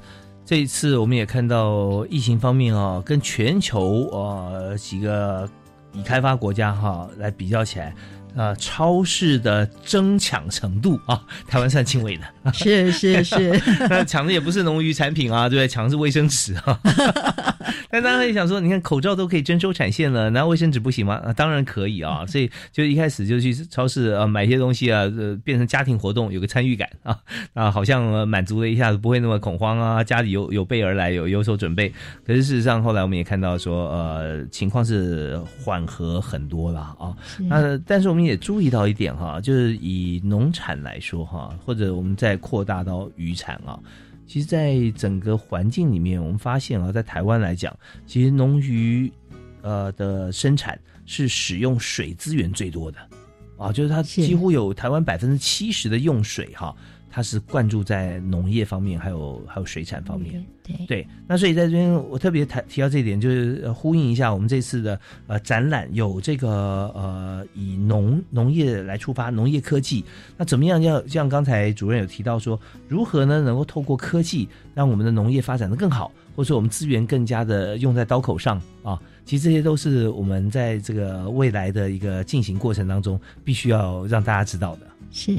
[0.48, 5.46] 这一次我们也看到疫情方面啊，跟全球啊几个
[5.92, 7.94] 已开发国家哈来比较起来。
[8.36, 13.60] 啊，超市的争抢程度啊， 台湾算轻微的，是 是是，
[13.90, 15.66] 那抢的也不是农渔产品啊，对不对？
[15.66, 16.78] 抢的是卫生纸啊。
[17.90, 21.20] 但大家也想说，你看口罩都可以征收产线了，难道卫生纸不行吗？
[21.24, 22.24] 啊，当然可以啊。
[22.26, 27.18] 所以就一开始就去超市啊买一些东西啊，呃，变成家庭活动，有个参与感啊
[27.54, 31.92] 啊，好像满足了一下子，不会那么恐慌啊，家里有有备而来，有有所准备。
[32.26, 37.16] 可是事实上，后来我们也看到说，呃，情况是缓和很多了啊。
[37.48, 38.27] 那但是我们。
[38.28, 43.80] 也注意到一点哈，就是以农产来说哈，或者我们再扩大到渔产啊，
[44.26, 47.76] 其实，在整个环境里面，我们发现啊，在台湾来讲，
[48.06, 49.10] 其实农渔
[49.62, 52.98] 呃的生产是使用水资源最多的
[53.56, 56.76] 啊，就是它几乎有台湾百分之七十的用水哈。
[57.18, 60.40] 它是灌注在农业方面，还有还有水产方面。
[60.62, 66.48] 对对，那所以在这边我特别谈提到这一点，就是呼应一下我们这次的呃展览，有这个
[66.94, 70.04] 呃以农农业来出发，农业科技。
[70.36, 70.80] 那怎么样？
[70.80, 72.56] 要像刚才主任有提到说，
[72.86, 78.96] 如何呢能够透过科技让我们的农业发展的更好，或者说我们资源更加的用在刀口上啊？
[79.24, 84.82] 其实这些都是我们在这个未来的一个进行过程当中，必须要让大家知道的。
[85.10, 85.36] 是。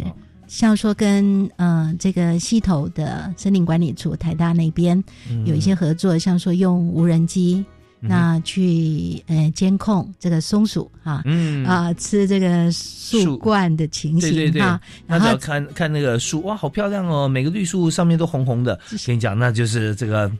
[0.49, 5.01] 像说跟呃这个溪头的森林管理处台大那边
[5.45, 7.63] 有一些合作，像说用无人机
[7.99, 11.65] 那去呃监控这个松鼠哈，嗯。
[11.65, 20.31] 啊吃这个树冠的情形哈，然后看看那个树哇好漂亮哦，每个绿树上面都红红的，跟你讲那就是这个。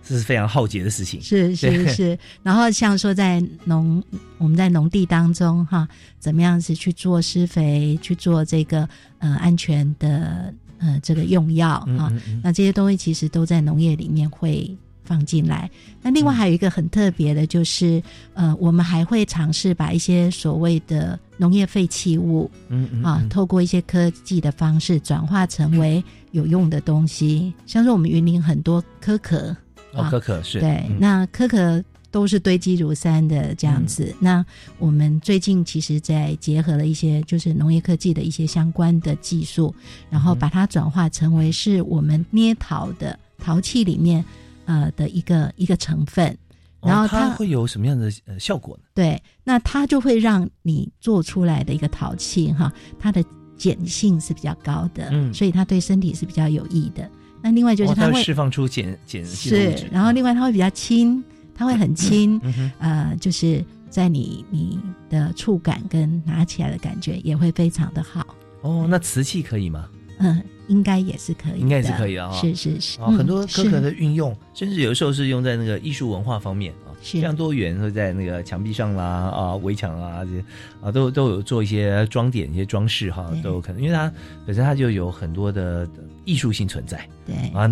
[0.00, 2.18] 这是非常浩劫的事情，是是是。
[2.42, 4.02] 然后像说在农，
[4.38, 5.86] 我们在农地当中哈，
[6.18, 8.88] 怎么样子去做施肥，去做这个
[9.18, 12.10] 呃安全的呃这个用药哈，
[12.42, 14.74] 那这些东西其实都在农业里面会
[15.08, 15.70] 放进来。
[16.02, 18.02] 那另外还有一个很特别的，就是
[18.34, 29.56] 呃，我们还会尝试把一些所谓的农业废弃物，嗯嗯啊，透过一些科技的方式转化成为有用的东西，像是我们云林很多壳壳。
[29.94, 34.14] 哦，可可是对，那可可都是堆积如山的这样子。
[34.20, 34.44] 那
[34.78, 39.74] 我们最近其实，在结合了一些就是农业科技的一些相关的技术，
[40.10, 44.22] 然后把它转化成为是我们捏陶的陶器里面
[44.68, 46.36] 呃的一个一个成分。
[46.80, 48.84] 然后它会有什么样的呃效果呢？
[48.94, 53.20] 对，那它就会让你做出来的一个陶器哈，它的
[53.58, 57.10] 碱性是比较高的，嗯，所以它对身体是比较有益的。
[57.42, 61.20] 那另外就是它会释放出碱碱性是，然后另外它会比较轻，
[61.52, 62.40] 它会很轻，
[62.78, 64.78] 呃，就是在你你
[65.10, 68.24] 的触感跟拿起来的感觉也会非常的好。
[68.60, 69.88] 哦，那瓷器可以吗？
[70.18, 72.40] 嗯，应该也是可以，应该是可以的哈。
[72.40, 80.44] 是是是，很多可可的运用，甚至有时候是用在那个艺术文化方面啊，非常多元，会在那个墙壁上啦啊，围墙啊这些
[80.80, 84.12] 啊，都都有做一些装点、一些装饰哈，都有可能，因为它
[84.46, 85.88] 本身它就有很多的
[86.24, 87.04] 艺术性存在。
[87.26, 87.68] 对啊。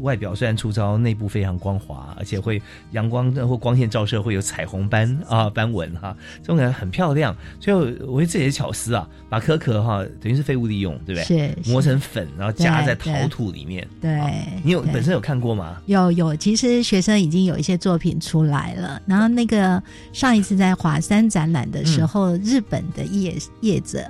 [0.00, 2.60] 外表虽然粗糙，内部非常光滑，而且会
[2.92, 7.34] 阳光或光线照射会有彩虹斑啊斑纹哈，这种感觉很漂亮。
[7.60, 7.76] 所以
[8.06, 11.24] 我觉得这也是巧思啊，把壳壳哈等于是废物利用，对不对？
[11.24, 13.86] 是磨成粉，然后加在陶土里面。
[14.00, 14.20] 对，
[14.62, 15.80] 你有本身有看过吗？
[15.86, 19.00] 有有，其实学生已经有一些作品出来了。
[19.06, 19.82] 然后那个
[20.12, 24.04] 上一次在华山展览的时候，日本的业业者。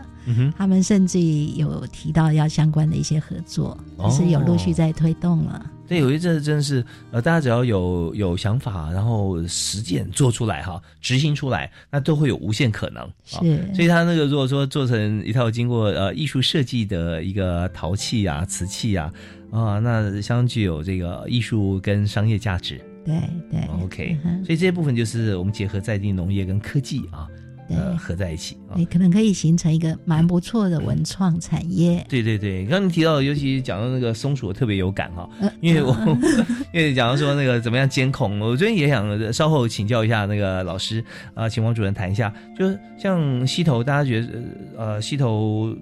[0.56, 3.78] 他们甚至有提到要相关的一些合作，
[4.10, 5.64] 是有陆续在推动了。
[5.88, 13.02] 对，有一阵真的是呃，大家只要有有想法，然后实践做出来哈，执行出来，那都会有无限可能。
[13.24, 19.12] 是，所以他那个如果说做成一套经过呃艺术设计的一个陶器啊、瓷器啊
[19.50, 22.80] 啊，那相具有这个艺术跟商业价值。
[23.04, 23.16] 对
[23.50, 24.16] 对，OK。
[24.44, 27.26] 所以这些部分就是我们结合在地农业跟科技啊。
[27.70, 32.04] 呃，合在一起，你可能可以形成一个蛮不错的文创产业。
[32.08, 35.28] 对对对，刚刚提到，尤其讲到那个松鼠，我特别有感哈，
[35.60, 35.94] 因为我
[36.72, 41.04] 因为讲到说那个怎么样监控，我最近也想稍后请教一下那个老师
[41.34, 44.28] 啊，请王主任谈一下，就是像溪头，大家觉得
[44.76, 45.74] 呃溪头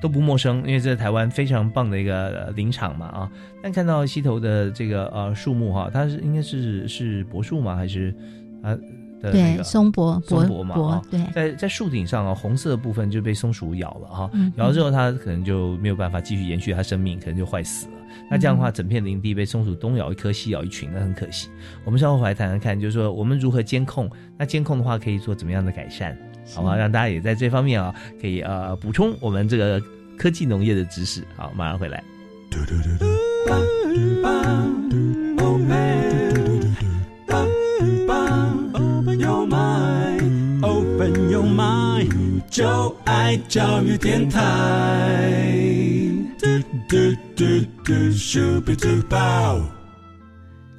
[0.00, 3.30] 都不陌生，因为这是台湾非常棒的一个林场嘛啊，
[3.62, 7.76] 但看到溪头的这个呃树木哈，它是应该是是柏树吗？
[7.76, 8.14] 还是
[8.62, 8.76] 啊？
[9.22, 17.92] 对，松柏，松柏嘛，对，在在树顶上啊，红色的部分就被松鼠咬了哈，咬了之后它可能就没有办法继续延续它生命，可能就坏死了。
[18.30, 21.48] 那这样的话，整片林地被松鼠东咬一颗西咬一群，那很可惜。
[21.84, 24.10] 我们稍后回来谈谈看，就是说我们如何监控？
[24.36, 26.16] 那监控的话可以做怎么样的改善？
[26.54, 26.76] 好吗？
[26.76, 29.82] 让大家也在这方面啊，可以呃补充我们这个
[30.16, 31.22] 科技农业的知识。
[31.36, 32.02] 好，马上回来。
[33.48, 35.05] Open
[42.56, 44.40] 就爱教育电台。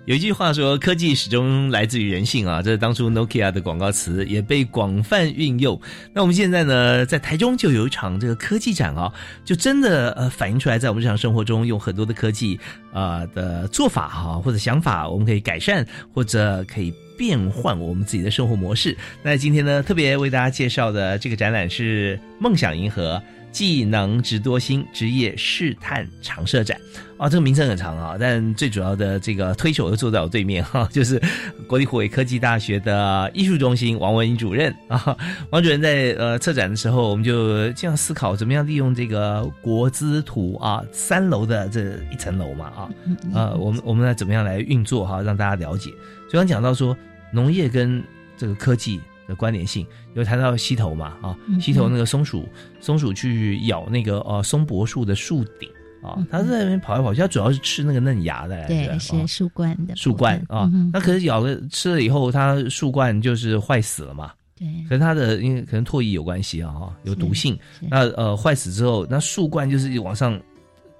[0.08, 5.78] 有一句话说，科技始终来自于人性啊，这是当初 Nokia 的广告词，也被广泛运用。
[6.14, 9.12] 那我们现在呢，在台中就有一场这个科技展啊，
[9.43, 12.58] 就真的呃反映出来，在我们日常生活中用很多的科技
[12.93, 16.93] 啊的做法哈，或者想法，我们可以改善或者可以。
[17.18, 18.95] 变换我们自己的生活模式。
[19.24, 23.20] 那今天呢，特别为大家介绍的这个展览是“梦想银河
[23.52, 26.80] 技能值多星职业试探常设展。
[27.18, 31.20] 啊，这个名称很长啊，但最主要的这个推手就坐在我对面哈， 就是
[31.66, 35.18] 国立湖北科技大学的艺术中心王文英主任 啊。
[35.50, 42.89] 王主任在呃策展的时候，我们就这样思考，怎么样利用这个国资图啊三楼的这一层楼嘛啊，
[43.34, 45.89] 呃，我们我们来怎么样来运作哈，让大家了解。
[46.30, 46.95] 所以讲到说
[47.34, 48.04] 农业跟
[48.38, 52.47] 这个科技的关联性，有谈到溪头嘛啊，溪头那个松鼠，
[52.80, 55.69] 松鼠去咬那个呃松柏树的树顶。
[56.03, 60.71] 啊，它在那边跑来跑去，它主要是吃那个嫩芽的，对，是树冠的树冠啊。
[60.93, 64.32] 那可是咬了吃了以后，它树冠就是坏死了嘛。
[64.55, 67.57] 对，可是它的因为可能唾液有关系啊，哈，有毒性。
[67.89, 70.39] 那呃，坏死之后，那树冠就是往上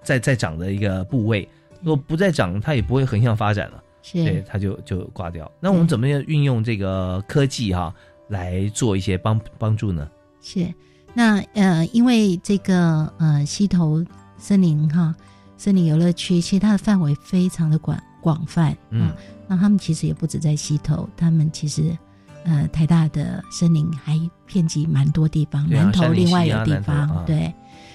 [0.02, 1.48] 再再长的一个部位，
[1.82, 5.50] 如果不再长，它也不会横向发展了，对，它就就挂掉。
[5.60, 7.94] 那我们怎么样运用这个科技哈
[8.28, 10.10] 来做一些帮帮助呢？
[10.42, 10.74] 是，
[11.14, 14.06] 那呃，因为这个呃溪头。
[14.40, 15.16] 森林哈，
[15.58, 19.12] 森林游乐区其实它的范围非常的广广泛，嗯，
[19.48, 21.98] 那他们其实也不止在溪头，他们其实
[22.44, 24.16] 呃台大的森林还
[24.46, 27.52] 遍及蛮多地方，南头另外有地方，对，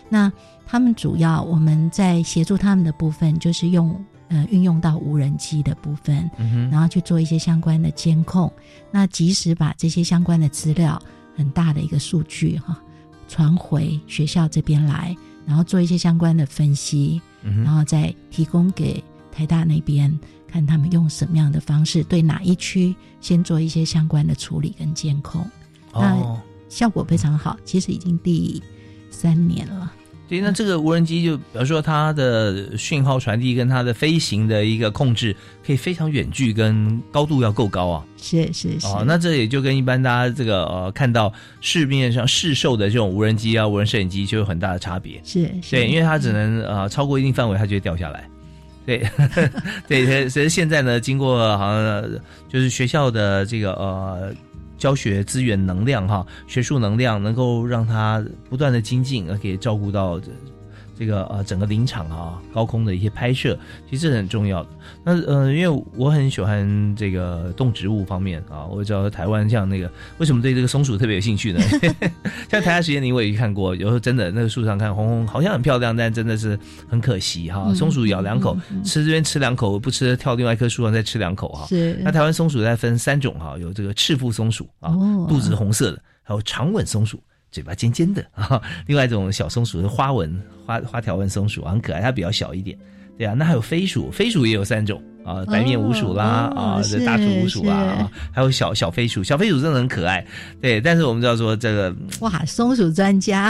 [0.08, 0.32] 那
[0.66, 6.28] 他们主要我们在协助他们的部分就是用呃运用到无人机的部分，
[6.72, 8.52] 然后去做一些相关的监控，
[8.90, 11.00] 那及时把这些相关的资料
[11.36, 12.76] 很大的一个数据哈
[13.28, 15.16] 传回学校这边来。
[15.44, 19.02] 然后做一些相关的分析，然后再提供给
[19.32, 20.16] 台大那边，
[20.46, 25.44] 看他们用什么样的方式对哪一区先做一些相关的处理跟监控，
[25.92, 26.16] 那
[26.68, 27.58] 效果非常好。
[27.64, 28.62] 其实已经第
[29.10, 29.92] 三年了。
[30.32, 38.02] 对，那这个无人机就比方说它的讯号传递跟它的飞行的一个控制，可以非常远距，跟高度要够高啊。
[38.16, 38.86] 是是是。
[38.86, 41.30] 哦，那这也就跟一般大家这个呃看到
[41.60, 45.20] 市面上市售的这种无人机啊、无人摄影机就有很大的差别。
[45.22, 48.26] 是，对，因为它只能呃超过一定范围，它就会掉下来。
[48.86, 49.06] 对，
[49.86, 52.10] 对，所以现在呢，经过好像
[52.48, 54.34] 就是学校的这个呃。
[54.82, 58.20] 教学资源能量哈，学术能量能够让他
[58.50, 60.20] 不断的精进，而可以照顾到
[61.02, 61.06] 这。
[61.06, 63.58] 个呃，整个林场啊，高空的一些拍摄，
[63.90, 64.68] 其实是很重要的。
[65.04, 71.60] 那呃，因为我很喜欢这个动植物方面啊，我知道台湾像那个为什么对这个松鼠特别有兴趣呢？
[72.48, 77.74] 像台下实验林我也看过，有时候真的那个树上看红红，好像很漂亮，但真的是很可惜哈。
[77.74, 81.66] 松鼠咬两口，吃这边吃两口，不吃跳另外一棵树上再吃两口哈。
[81.66, 81.98] 是。
[82.02, 84.94] 那台湾松鼠再分三种哈，有这个赤腹松鼠啊，
[85.28, 87.20] 肚子红色的，还有长吻松鼠。
[87.52, 92.76] 嘴巴尖尖的啊，另外一种小松鼠是花纹花花条纹松鼠，很可爱，它比较小一点。
[93.22, 100.26] 对啊，那还有飞鼠，飞鼠也有三种啊，白面鼯鼠啦啊，这大鼠鼯鼠啊，还有小小飞鼠，小飞鼠真的很可爱。
[100.60, 103.48] 对，但是我们知道说这个哇，松鼠专家，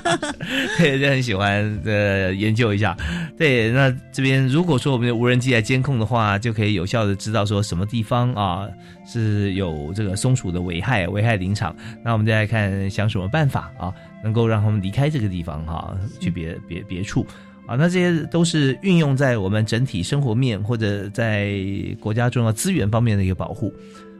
[0.76, 2.94] 对，就很喜欢呃研究一下。
[3.38, 8.68] 对，那这边如果说我们的无人机来监控的话，就可以有效的知道说什么地方啊
[9.10, 11.74] 是有这个松鼠的危害，危害林场。
[12.04, 13.90] 那我们再来看想什么办法啊，
[14.22, 17.26] 能够让他们离开这个地方哈，去别别别处。
[17.70, 21.54] 啊，那这些都是运用在我们整体生活面或者在
[22.00, 23.72] 国家重要资源方面的一个保护。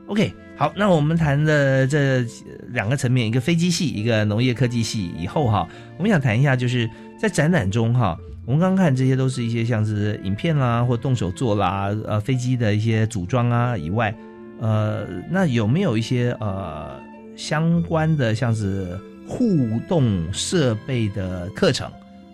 [0.07, 2.25] OK，好，那我们谈的这
[2.69, 6.89] 两个层面，一个飞机系，一个农业科技系以后哈，我们想谈一下，就是
[7.19, 14.15] 在展览中哈，我们刚刚看这些都是一些像是影片啦，或动手做啦，呃，飞机的一些组装啊以外，
[14.61, 17.01] 呃，那有没有一些呃
[17.35, 18.97] 相关的像是
[19.27, 21.91] 互动设备的课程？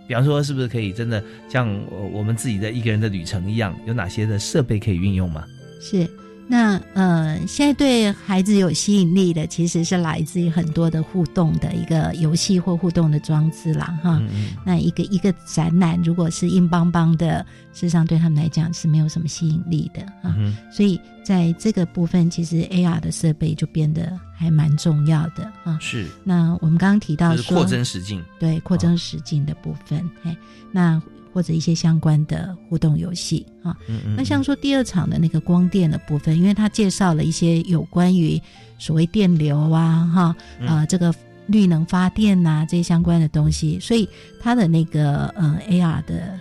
[0.06, 1.68] 比方说，是不是可以真的像
[2.12, 5.44] 我们自己的一个人的旅程一样，有哪些的设备可以运用吗？
[5.80, 6.08] 是。
[6.48, 14.22] 那呃，现在对孩子有吸引力的，其实是来自于很多的互动的一个游戏或互动的装置啦，哈。
[14.64, 20.36] 那一个一个展览，如果是硬邦邦的，事实上对他们来讲是没有什么吸引力的啊。
[20.70, 25.76] 所以在这个部分，其实 AR 的设备就变得还蛮重要的啊。
[25.80, 26.06] 是。
[26.22, 30.36] 那我们刚刚提到说，扩增实境，对扩增实境的部分，嘿，
[30.70, 31.02] 那。
[31.36, 33.76] 或者一些相关的互动游戏啊，
[34.16, 38.40] 那像说第二场的那个光电的部分，因为他介绍了一些有关于
[38.78, 41.14] 所谓电流啊，哈啊这个
[41.46, 44.08] 绿能发电呐这些相关的东西，所以
[44.40, 46.40] 他的那个呃 AR 的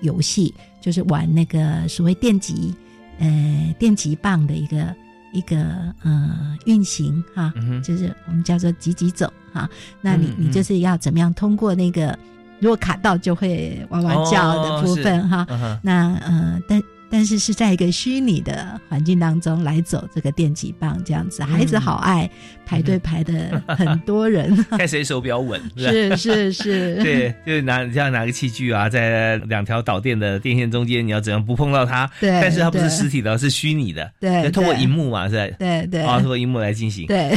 [0.00, 2.74] 游戏就是玩那个所谓电极
[3.18, 4.96] 呃电极棒的一个
[5.34, 7.52] 一个呃运行哈，
[7.84, 9.68] 就是我们叫做急急走哈，
[10.00, 12.18] 那你你就是要怎么样通过那个。
[12.60, 15.46] 如果卡到就会哇哇叫的部分哈，
[15.82, 22.30] 那呃，但但是是在一个虚拟的环境当中来走这个电击棒，这样子，孩子好爱
[22.64, 32.08] 排队排的很多人， 看谁手比较稳，是是是， 对，就是拿这样拿个器具啊，在两条导电的电线中间，你要怎样不碰到它？
[32.20, 35.56] 对，但是它不是实体的，是虚拟的，对，通过荧幕嘛，是吧？
[35.58, 37.36] 对对，啊，通过荧幕来进行，对，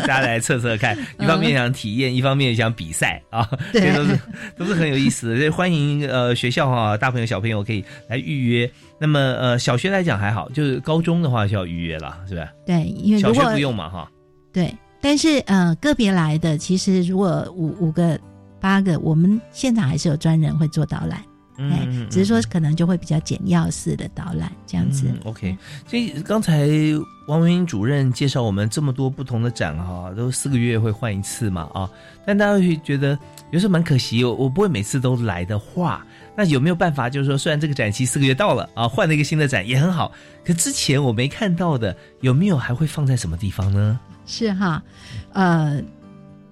[0.00, 4.18] 大家来测测看， 一方面想体验，一方面想比赛啊，这都是
[4.58, 8.68] 都是很有意思的，所以欢迎呃学校哈，大朋友小朋友可以来预约。
[8.98, 12.48] 那么呃，小学来讲还好，就是高中的话就要预约了，是吧？
[12.64, 14.10] 对，因为小学不用嘛，哈。
[14.52, 18.18] 对，但是呃，个别来的，其实如果五五个、
[18.58, 21.22] 八个，我们现场还是有专人会做导览，
[21.58, 25.12] 嗯，只是说可能就会比较简要式的导览这样子。
[25.24, 25.54] OK，
[25.86, 26.66] 所以刚才
[27.28, 31.90] 王文英主任介绍我们这么多不同的展哈，都四个月会换一次嘛啊，
[32.24, 33.18] 但大家会觉得
[33.50, 36.02] 有时候蛮可惜，我我不会每次都来的话。
[36.36, 40.12] 那有没有办法，就是说，虽然这个展期四个月到了啊，换了一个新的展也很好，
[40.44, 43.98] 可之前我没看到的，有没有还会放在什么地方呢？
[44.26, 44.82] 是哈，
[45.32, 45.82] 呃，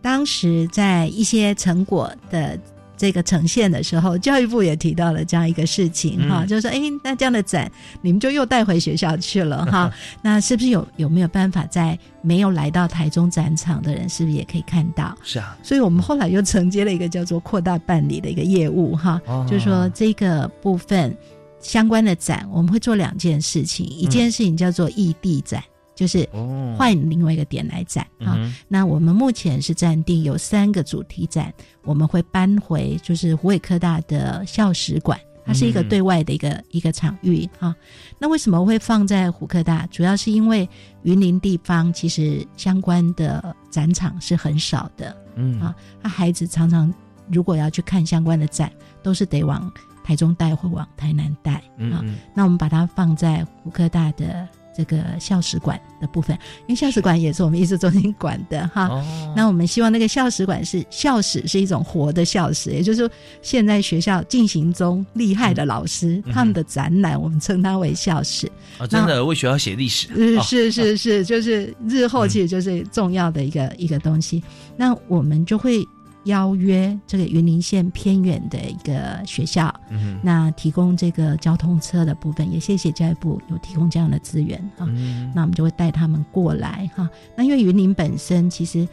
[0.00, 2.58] 当时在一些成果的。
[2.96, 7.70] 这个呈现的时候，教育部也提到了这样一个事情哈，就是说，哎，那这样的展
[8.00, 9.92] 你们就又带回学校去了哈，
[10.22, 15.16] 那是不是有有没有办法在没有来到台中展场的人，是不是也可以看到？
[15.22, 21.16] 是啊，所以我们后来又承接了一个叫做扩大办理的一个业务哈，就是说这个部分
[21.60, 25.62] 相关的展，我们会做两件事情，一件事情叫做异地展。
[25.94, 26.28] 就是
[26.76, 28.38] 换另外一个点来展啊。
[28.68, 37.74] 那我们目前是暂定有三个主题展，我们会搬回就是湖北科大的校史馆，它是一个对外的一个一个场域哈。
[38.18, 39.86] 那为什么会放在湖科大？
[39.86, 40.68] 主要是因为
[41.02, 46.92] 云林地方其实相关的展场是很少的，嗯啊，那孩子常常
[47.30, 48.70] 如果要去看相关的展，
[49.02, 49.72] 都是得往
[50.02, 51.54] 台中带或往台南带
[51.90, 52.04] 啊。
[52.34, 54.48] 那我们把它放在湖科大的。
[54.76, 58.90] 这个校史馆的部分，因为校史馆也是我们艺术中心管的哈。
[59.36, 63.10] 那我们希望那个校史馆是校史是一种活的校史，也就是说，
[63.40, 68.50] 现在学校进行中厉害的老师他们的展览，我们称它为校史。
[68.78, 70.08] 啊，真的为学校写历史。
[70.42, 74.42] 是，是是是，就是日后其实就是重要的一个一个东西。
[74.76, 75.86] 那我们就会。
[76.24, 79.74] 邀约这个云林县偏远的一个学校，
[80.22, 84.86] 那提供这个交通车的部分，也谢谢教育部有提供这样的资源哈。
[85.34, 87.08] 那我们就会带他们过来哈。
[87.36, 88.88] 那因为云林本身其实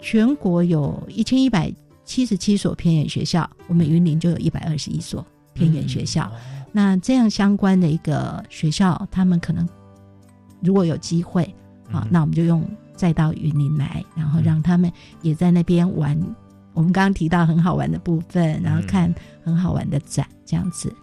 [0.00, 1.72] 全国有一千一百
[2.04, 6.30] 七十七所偏远学校，我们云林就有一百二十一所偏远学校。
[6.72, 9.68] 那这样相关的一个学校，他们可能
[10.62, 11.52] 如果有机会
[11.90, 12.64] 啊，那我们就用。
[13.00, 14.92] 再到云林来，然后让他们
[15.22, 16.14] 也在那边玩。
[16.74, 20.94] 我们刚刚提到很好玩的部分，然后看很好玩的展，这样子。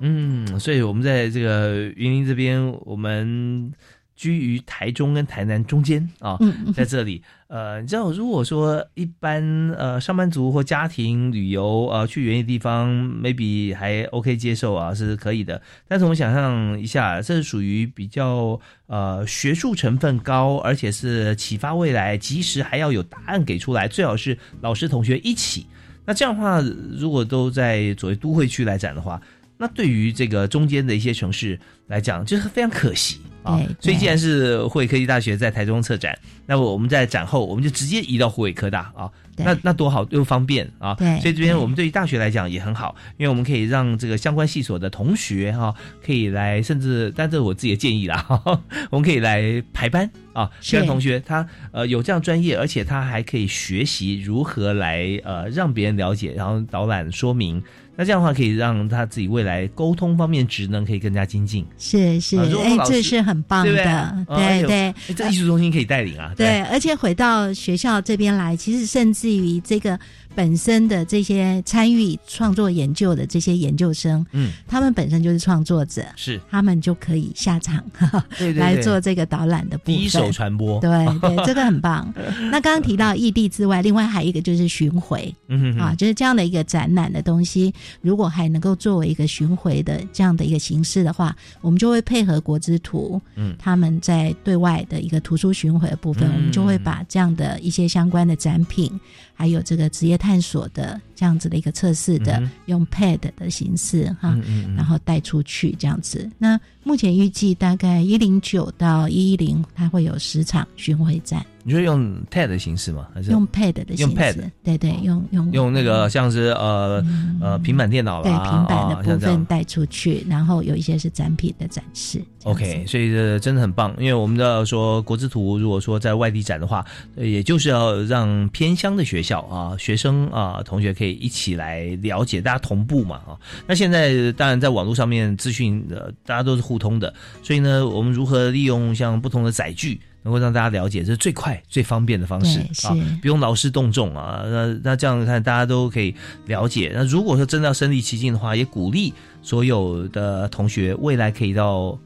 [0.00, 3.72] 嗯，所以我们在这个云林这边，我们。
[4.16, 6.38] 居于台中跟台南中间啊，
[6.74, 9.42] 在这里，呃，你知道，如果说一般
[9.76, 12.90] 呃上班族或家庭旅游呃去远一地方
[13.22, 15.60] ，maybe 还 OK 接受啊，是可以的。
[15.86, 25.66] 但是我们想象一下，这是属于比较呃学术成分高，而且是启发未来，及时还要有答案给出来，最好是老师同学一起。
[26.06, 26.62] 那这样的话，
[26.98, 29.20] 如果都在所谓都会区来展的话，
[29.58, 33.20] 那对于这个中间的一些城市来讲，就是非常可惜。
[33.46, 40.94] 啊，所以既然是湖北科技大学在台中策展，那么我们在展后，我们就直接移到湖北科大啊，那那多好又方便啊！
[40.94, 45.74] 对，所以这边我们对于大学来讲也很好，因为我们可以让这个相关系所的同学哈，
[46.04, 48.26] 可以来，甚至，但这是我自己的建议啦，
[48.90, 57.62] 我们可以来排班啊，让同学他呃有这样专业，而且他还可以学习如何来呃让别人了解，然后导览说明。
[57.96, 61.66] 那这样的话，可以让他自己未来沟通方面职能可以更加精进。
[61.78, 64.94] 是是，哎，这是很棒的，对对。
[65.14, 66.32] 这艺术中心可以带领啊。
[66.36, 69.98] 对，而且回到学校这边来，其实甚至于这个。
[70.36, 76.38] 本身的这些参与创作研究的这些研究生，嗯，他们本身就是创作者，是。
[76.50, 77.82] 他们就可以下场
[78.54, 82.12] 来做这个导览的部分，第一手传播，对对， 这个很棒。
[82.50, 87.72] 那刚刚提到异地之外，另外还有一个就是巡回，嗯啊，就是这样的一个展览的东西，
[88.02, 98.92] 如果还能够作为一个巡回的这样的一个形式的话，我们就会配合国之图，嗯，他们在对外的一个图书巡回的部分，我们就会把这样的一些相关的展品。
[99.36, 104.36] 还有这个职业探索的这样子的一个测试的，用 Pad 的形式哈，
[104.74, 106.28] 然后带出去这样子。
[106.38, 111.44] 那目前预计大概一零九到一一零，它会有十场巡回展。
[111.66, 113.08] 你说用 TED 的形式吗？
[113.12, 114.02] 还是用 Pad 的形式？
[114.02, 117.04] 用 Pad，对对，用用用那个像是呃
[117.40, 122.22] 呃平板电脑对，平板的啊部分带出去，然后有一些是展品的展示。
[122.44, 126.86] OK，所以这真的很棒，因为我们知道说国之图，如果说在外地展的话，
[127.16, 133.34] 呃也就是要让偏乡的学校啊、学生啊、同学可以一起来了解，大家同步嘛啊。
[133.66, 137.12] 那现在当然在网络上面资讯呃大家都是互通的，
[137.42, 142.58] 所以呢，我们如何利用像不同的载具，能够让大家了解，这是最快最方便的方式
[142.88, 142.90] 啊，
[143.22, 144.42] 不用劳师动众啊。
[144.44, 146.12] 那那这样看，大家都可以
[146.46, 146.90] 了解。
[146.92, 151.96] 那如果说真的要身临其境的话，也鼓励所有的同学未来可以到。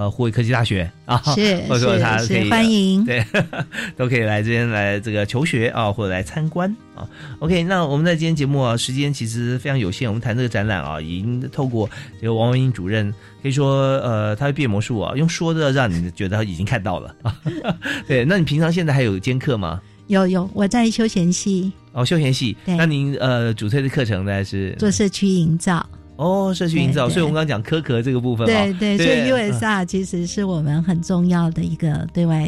[0.00, 3.22] 呃，湖北科技大学啊，是 或者说他是可以欢迎对，
[3.98, 7.06] 都可以来这边来这个求学啊，或者来参观啊。
[7.40, 11.86] OK，那我们在今天节目啊，时间其实非常有限，我们谈这个展览啊，已经透过
[12.18, 17.36] 这个王文英主任可以说，呃，他会变魔术啊，用说的让你觉得他已经看到了啊。
[18.08, 19.82] 对，那你平常现在还有兼课吗？
[20.06, 22.56] 有有，我在休闲系哦，休闲系。
[22.64, 25.86] 对那您呃主推的课程呢是做社区营造。
[26.20, 32.46] 哦，社区营造，所以我们刚刚讲科壳这个部分、哦，对对，所以嗯 USR 其实是我们很重要的一个对外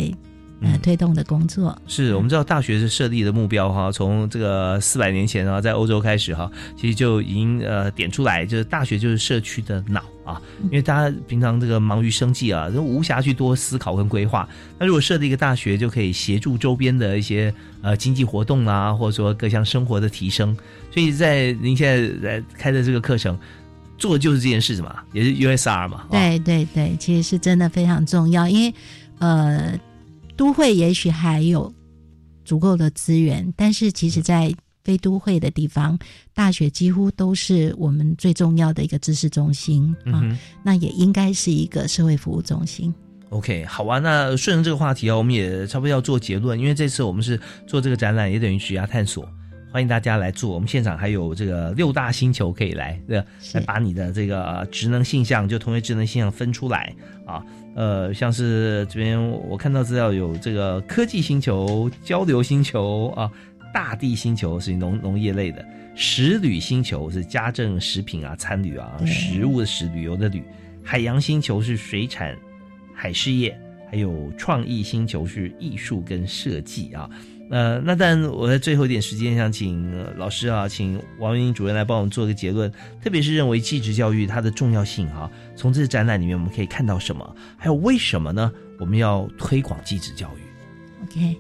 [0.61, 1.75] 呃嗯推动的工作。
[1.87, 14.47] 是我们知道大学是设立的目标哈，从这个四百年前啊，在欧洲开始哈，其实就已经呃点出来，就是大学就是社区的脑啊，因为大家平常这个忙于生计啊，都无暇去多思考跟规划。
[14.79, 20.55] 那如果设立一个大学，就可以协助周边的一些呃经济活动啦，或者说各项生活的提升。
[20.93, 23.35] 所以在您现在在开的这个课程。
[24.03, 26.09] 做的就是这件事嘛，也是 USR 嘛。
[26.11, 28.75] 对对对，其实是真的非常重要，因为
[29.21, 29.79] 呃，
[30.37, 31.73] 都会也许还有
[32.45, 35.97] 足够的资源，但是其实在非都会的地方，
[36.35, 42.93] 大学几乎都是我们最重要的一个知识中心啊，嗯那也应该是一个社会服务中心。
[43.31, 49.25] OK，好啊，那顺着这个话题啊，我们也差不多要做结论，因为这次我们是做这个展览，也等于职涯探索，
[49.73, 50.51] 欢迎大家来做。
[50.51, 53.17] 我们现场还有这个六大星球可以来，对，
[53.55, 56.95] 来把你的这个呃职能性向，就同学职能性向分出来
[57.25, 57.43] 啊。
[57.75, 59.19] 呃，像是这边
[59.49, 63.33] 我看到资料有这个科技星球、交流星球啊，
[63.73, 65.65] 大地星球是农农业类的，
[65.95, 70.45] 食旅星球是家政食品啊、餐旅啊、食物的食、旅游的旅，
[70.85, 72.37] 海洋星球是水产。
[72.95, 73.59] 海事业，
[73.91, 77.09] 还有创意星球是艺术跟设计啊。
[77.53, 82.73] 呃，那但我在最后一点时间，想请、呃老师啊，请王云主任来帮我们做个结论，
[83.05, 87.37] 特别是认为继职教育它的重要性哈、从这个展览里面我们可以看到什么？
[87.59, 88.51] 还有为什么呢？
[88.81, 91.37] 我们要推广继职教育？OK，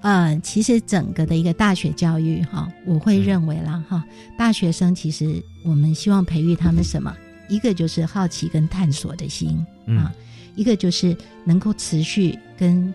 [0.00, 4.02] 呃，其实整个的一个大学教育哈，我会认为啦哈，
[4.38, 7.14] 大学生其实我们希望培育他们什么？
[7.50, 10.10] 一个就是好奇跟探索的心啊，
[10.56, 12.94] 一个就是能够持续跟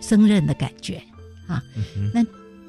[0.00, 1.00] 胜任的感觉
[1.48, 1.60] 啊。
[2.14, 2.24] 那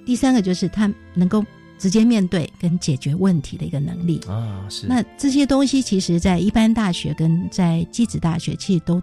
[0.05, 1.45] 第三个就是他能够
[1.77, 4.65] 直接面对跟解决问题的一个能力啊。
[4.69, 8.99] 是那这些东西，其实在一般大学跟在技职大学，其实都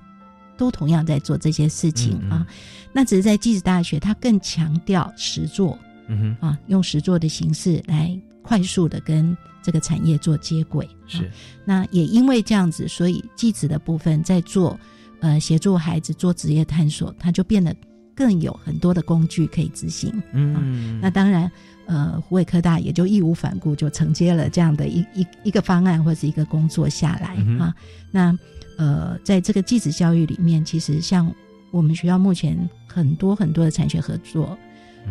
[0.57, 2.47] 都同样在做这些事情嗯嗯啊。
[2.93, 10.89] 那只是在技职大学，它更强调实作，嗯哼，啊，用实作的形式来快速的跟这个产业做接轨。
[11.07, 11.31] 是、啊，
[11.65, 14.79] 那也因为这样子，所以技职的部分在做
[15.21, 17.75] 呃协助孩子做职业探索，它就变得
[18.17, 20.11] 更有很多的工具可以执行。
[20.33, 21.51] 嗯，啊、那当然，
[21.85, 27.75] 呃，湖北科大也就义无反顾就承接了这样的一一一个方案或者一个工作下来、嗯、啊。
[28.11, 28.37] 那
[28.79, 31.31] 呃，在这个继职教育里面，其实像
[31.71, 34.57] 我们学校目前很多很多的产学合作，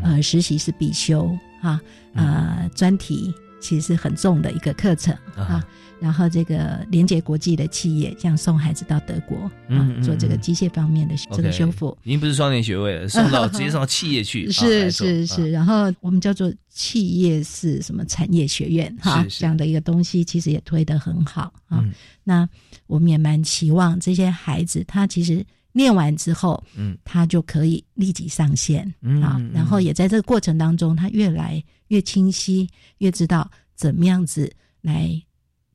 [0.01, 1.29] 呃，实习是必修
[1.61, 1.79] 啊，
[2.13, 3.33] 呃，专题
[3.65, 5.65] 其实是很重的一个课程啊。
[5.97, 14.51] 然后这个连接国际的企业，这样送孩子到德国啊，嗯嗯、做这个机械方面的这个修复，已经不是双年学位了，送到直接送到企业去。
[14.51, 21.79] 是 是是，啊、然后我们叫做企业式什么产业学院哈，这样的一个东西，其实也推得很好啊。
[21.79, 21.93] 嗯、
[22.25, 22.47] 那
[22.87, 25.43] 我们也蛮期望这些孩子，他其实
[25.75, 32.69] 念完之后，嗯，他就可以立即上线嗯啊，然后也在这个过程当中，他越来越清晰，
[32.99, 34.49] 越知道怎么样子
[34.81, 35.21] 来。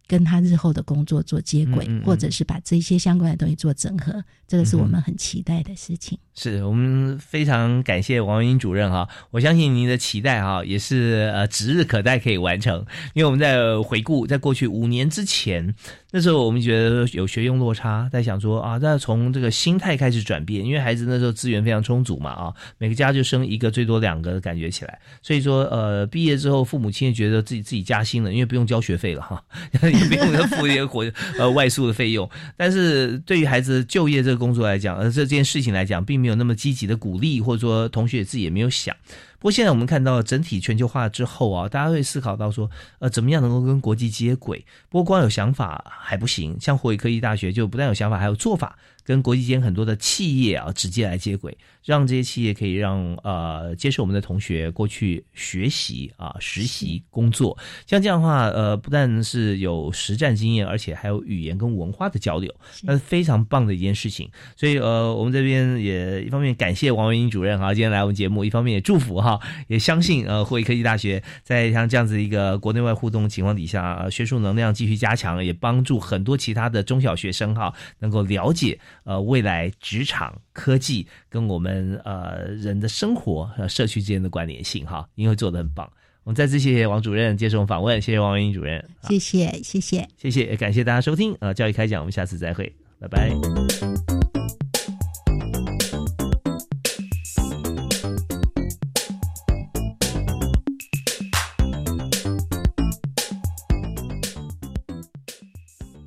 [0.07, 6.19] 跟他日后的工作做接轨，嗯嗯嗯或者是把这些相关的东西做整合，这个是我们很期待的事情。
[6.43, 12.79] 是我们非常感谢王英主任哈，我相信您的期待哈也是呃指日可待可以完成，
[13.13, 15.75] 因为我们在回顾在过去五年之前，
[16.13, 29.45] 那时候我们觉得有学用落差，在想说啊，那从这个心态开始转变，因为孩子那时候资源非常充足嘛啊，每个家就生一个最多两个的感觉起来，所以说呃毕业之后父母亲也觉得自己自己加薪了，因为不用交学费了哈，
[29.83, 31.05] 也不用付一些活
[31.39, 32.27] 呃外宿的费用，
[32.57, 36.30] 但是对于孩子就业这个工作来讲，呃这件事情来讲，并没有。
[36.31, 38.97] 有那么积极的鼓励，或者说同学自己也没有想。
[39.39, 44.65] 不过现在我们看到整体全球化之后啊，大家会思考到说，呃，怎么样能够跟国际接轨？
[44.89, 48.79] 不过光有想法还不行，像火宇科技大学就不但有想法，还有做法。
[49.03, 57.57] 跟国际间很多的企业啊直接来接轨，让这些企业可以让呃接受我们的同学过去学习啊实习工作，
[57.87, 64.31] 像这样的话呃不但是有实战经验，而且还有语言跟文化的交流，那是非常棒的一件事情。
[64.57, 78.79] 所以呃我们这边也一方面感谢王文英主任哈今天来我们节目，一方面也祝福哈，也相信呃霍威科技大学在像这样子一个国内外互动情况底下，学术能量继续加强，也帮助很多其他的中小学生哈能够了解。
[79.05, 81.70] 呃，未来职场科技跟我们
[82.05, 85.91] 呃人的生活和社区之间的关联性哈，因为做的很棒。
[86.23, 93.90] 我们再次谢谢王主任接受访问，谢谢王文英主任，谢谢谢谢谢谢，感谢大家收听呃教育开讲，我们下次再会，拜拜。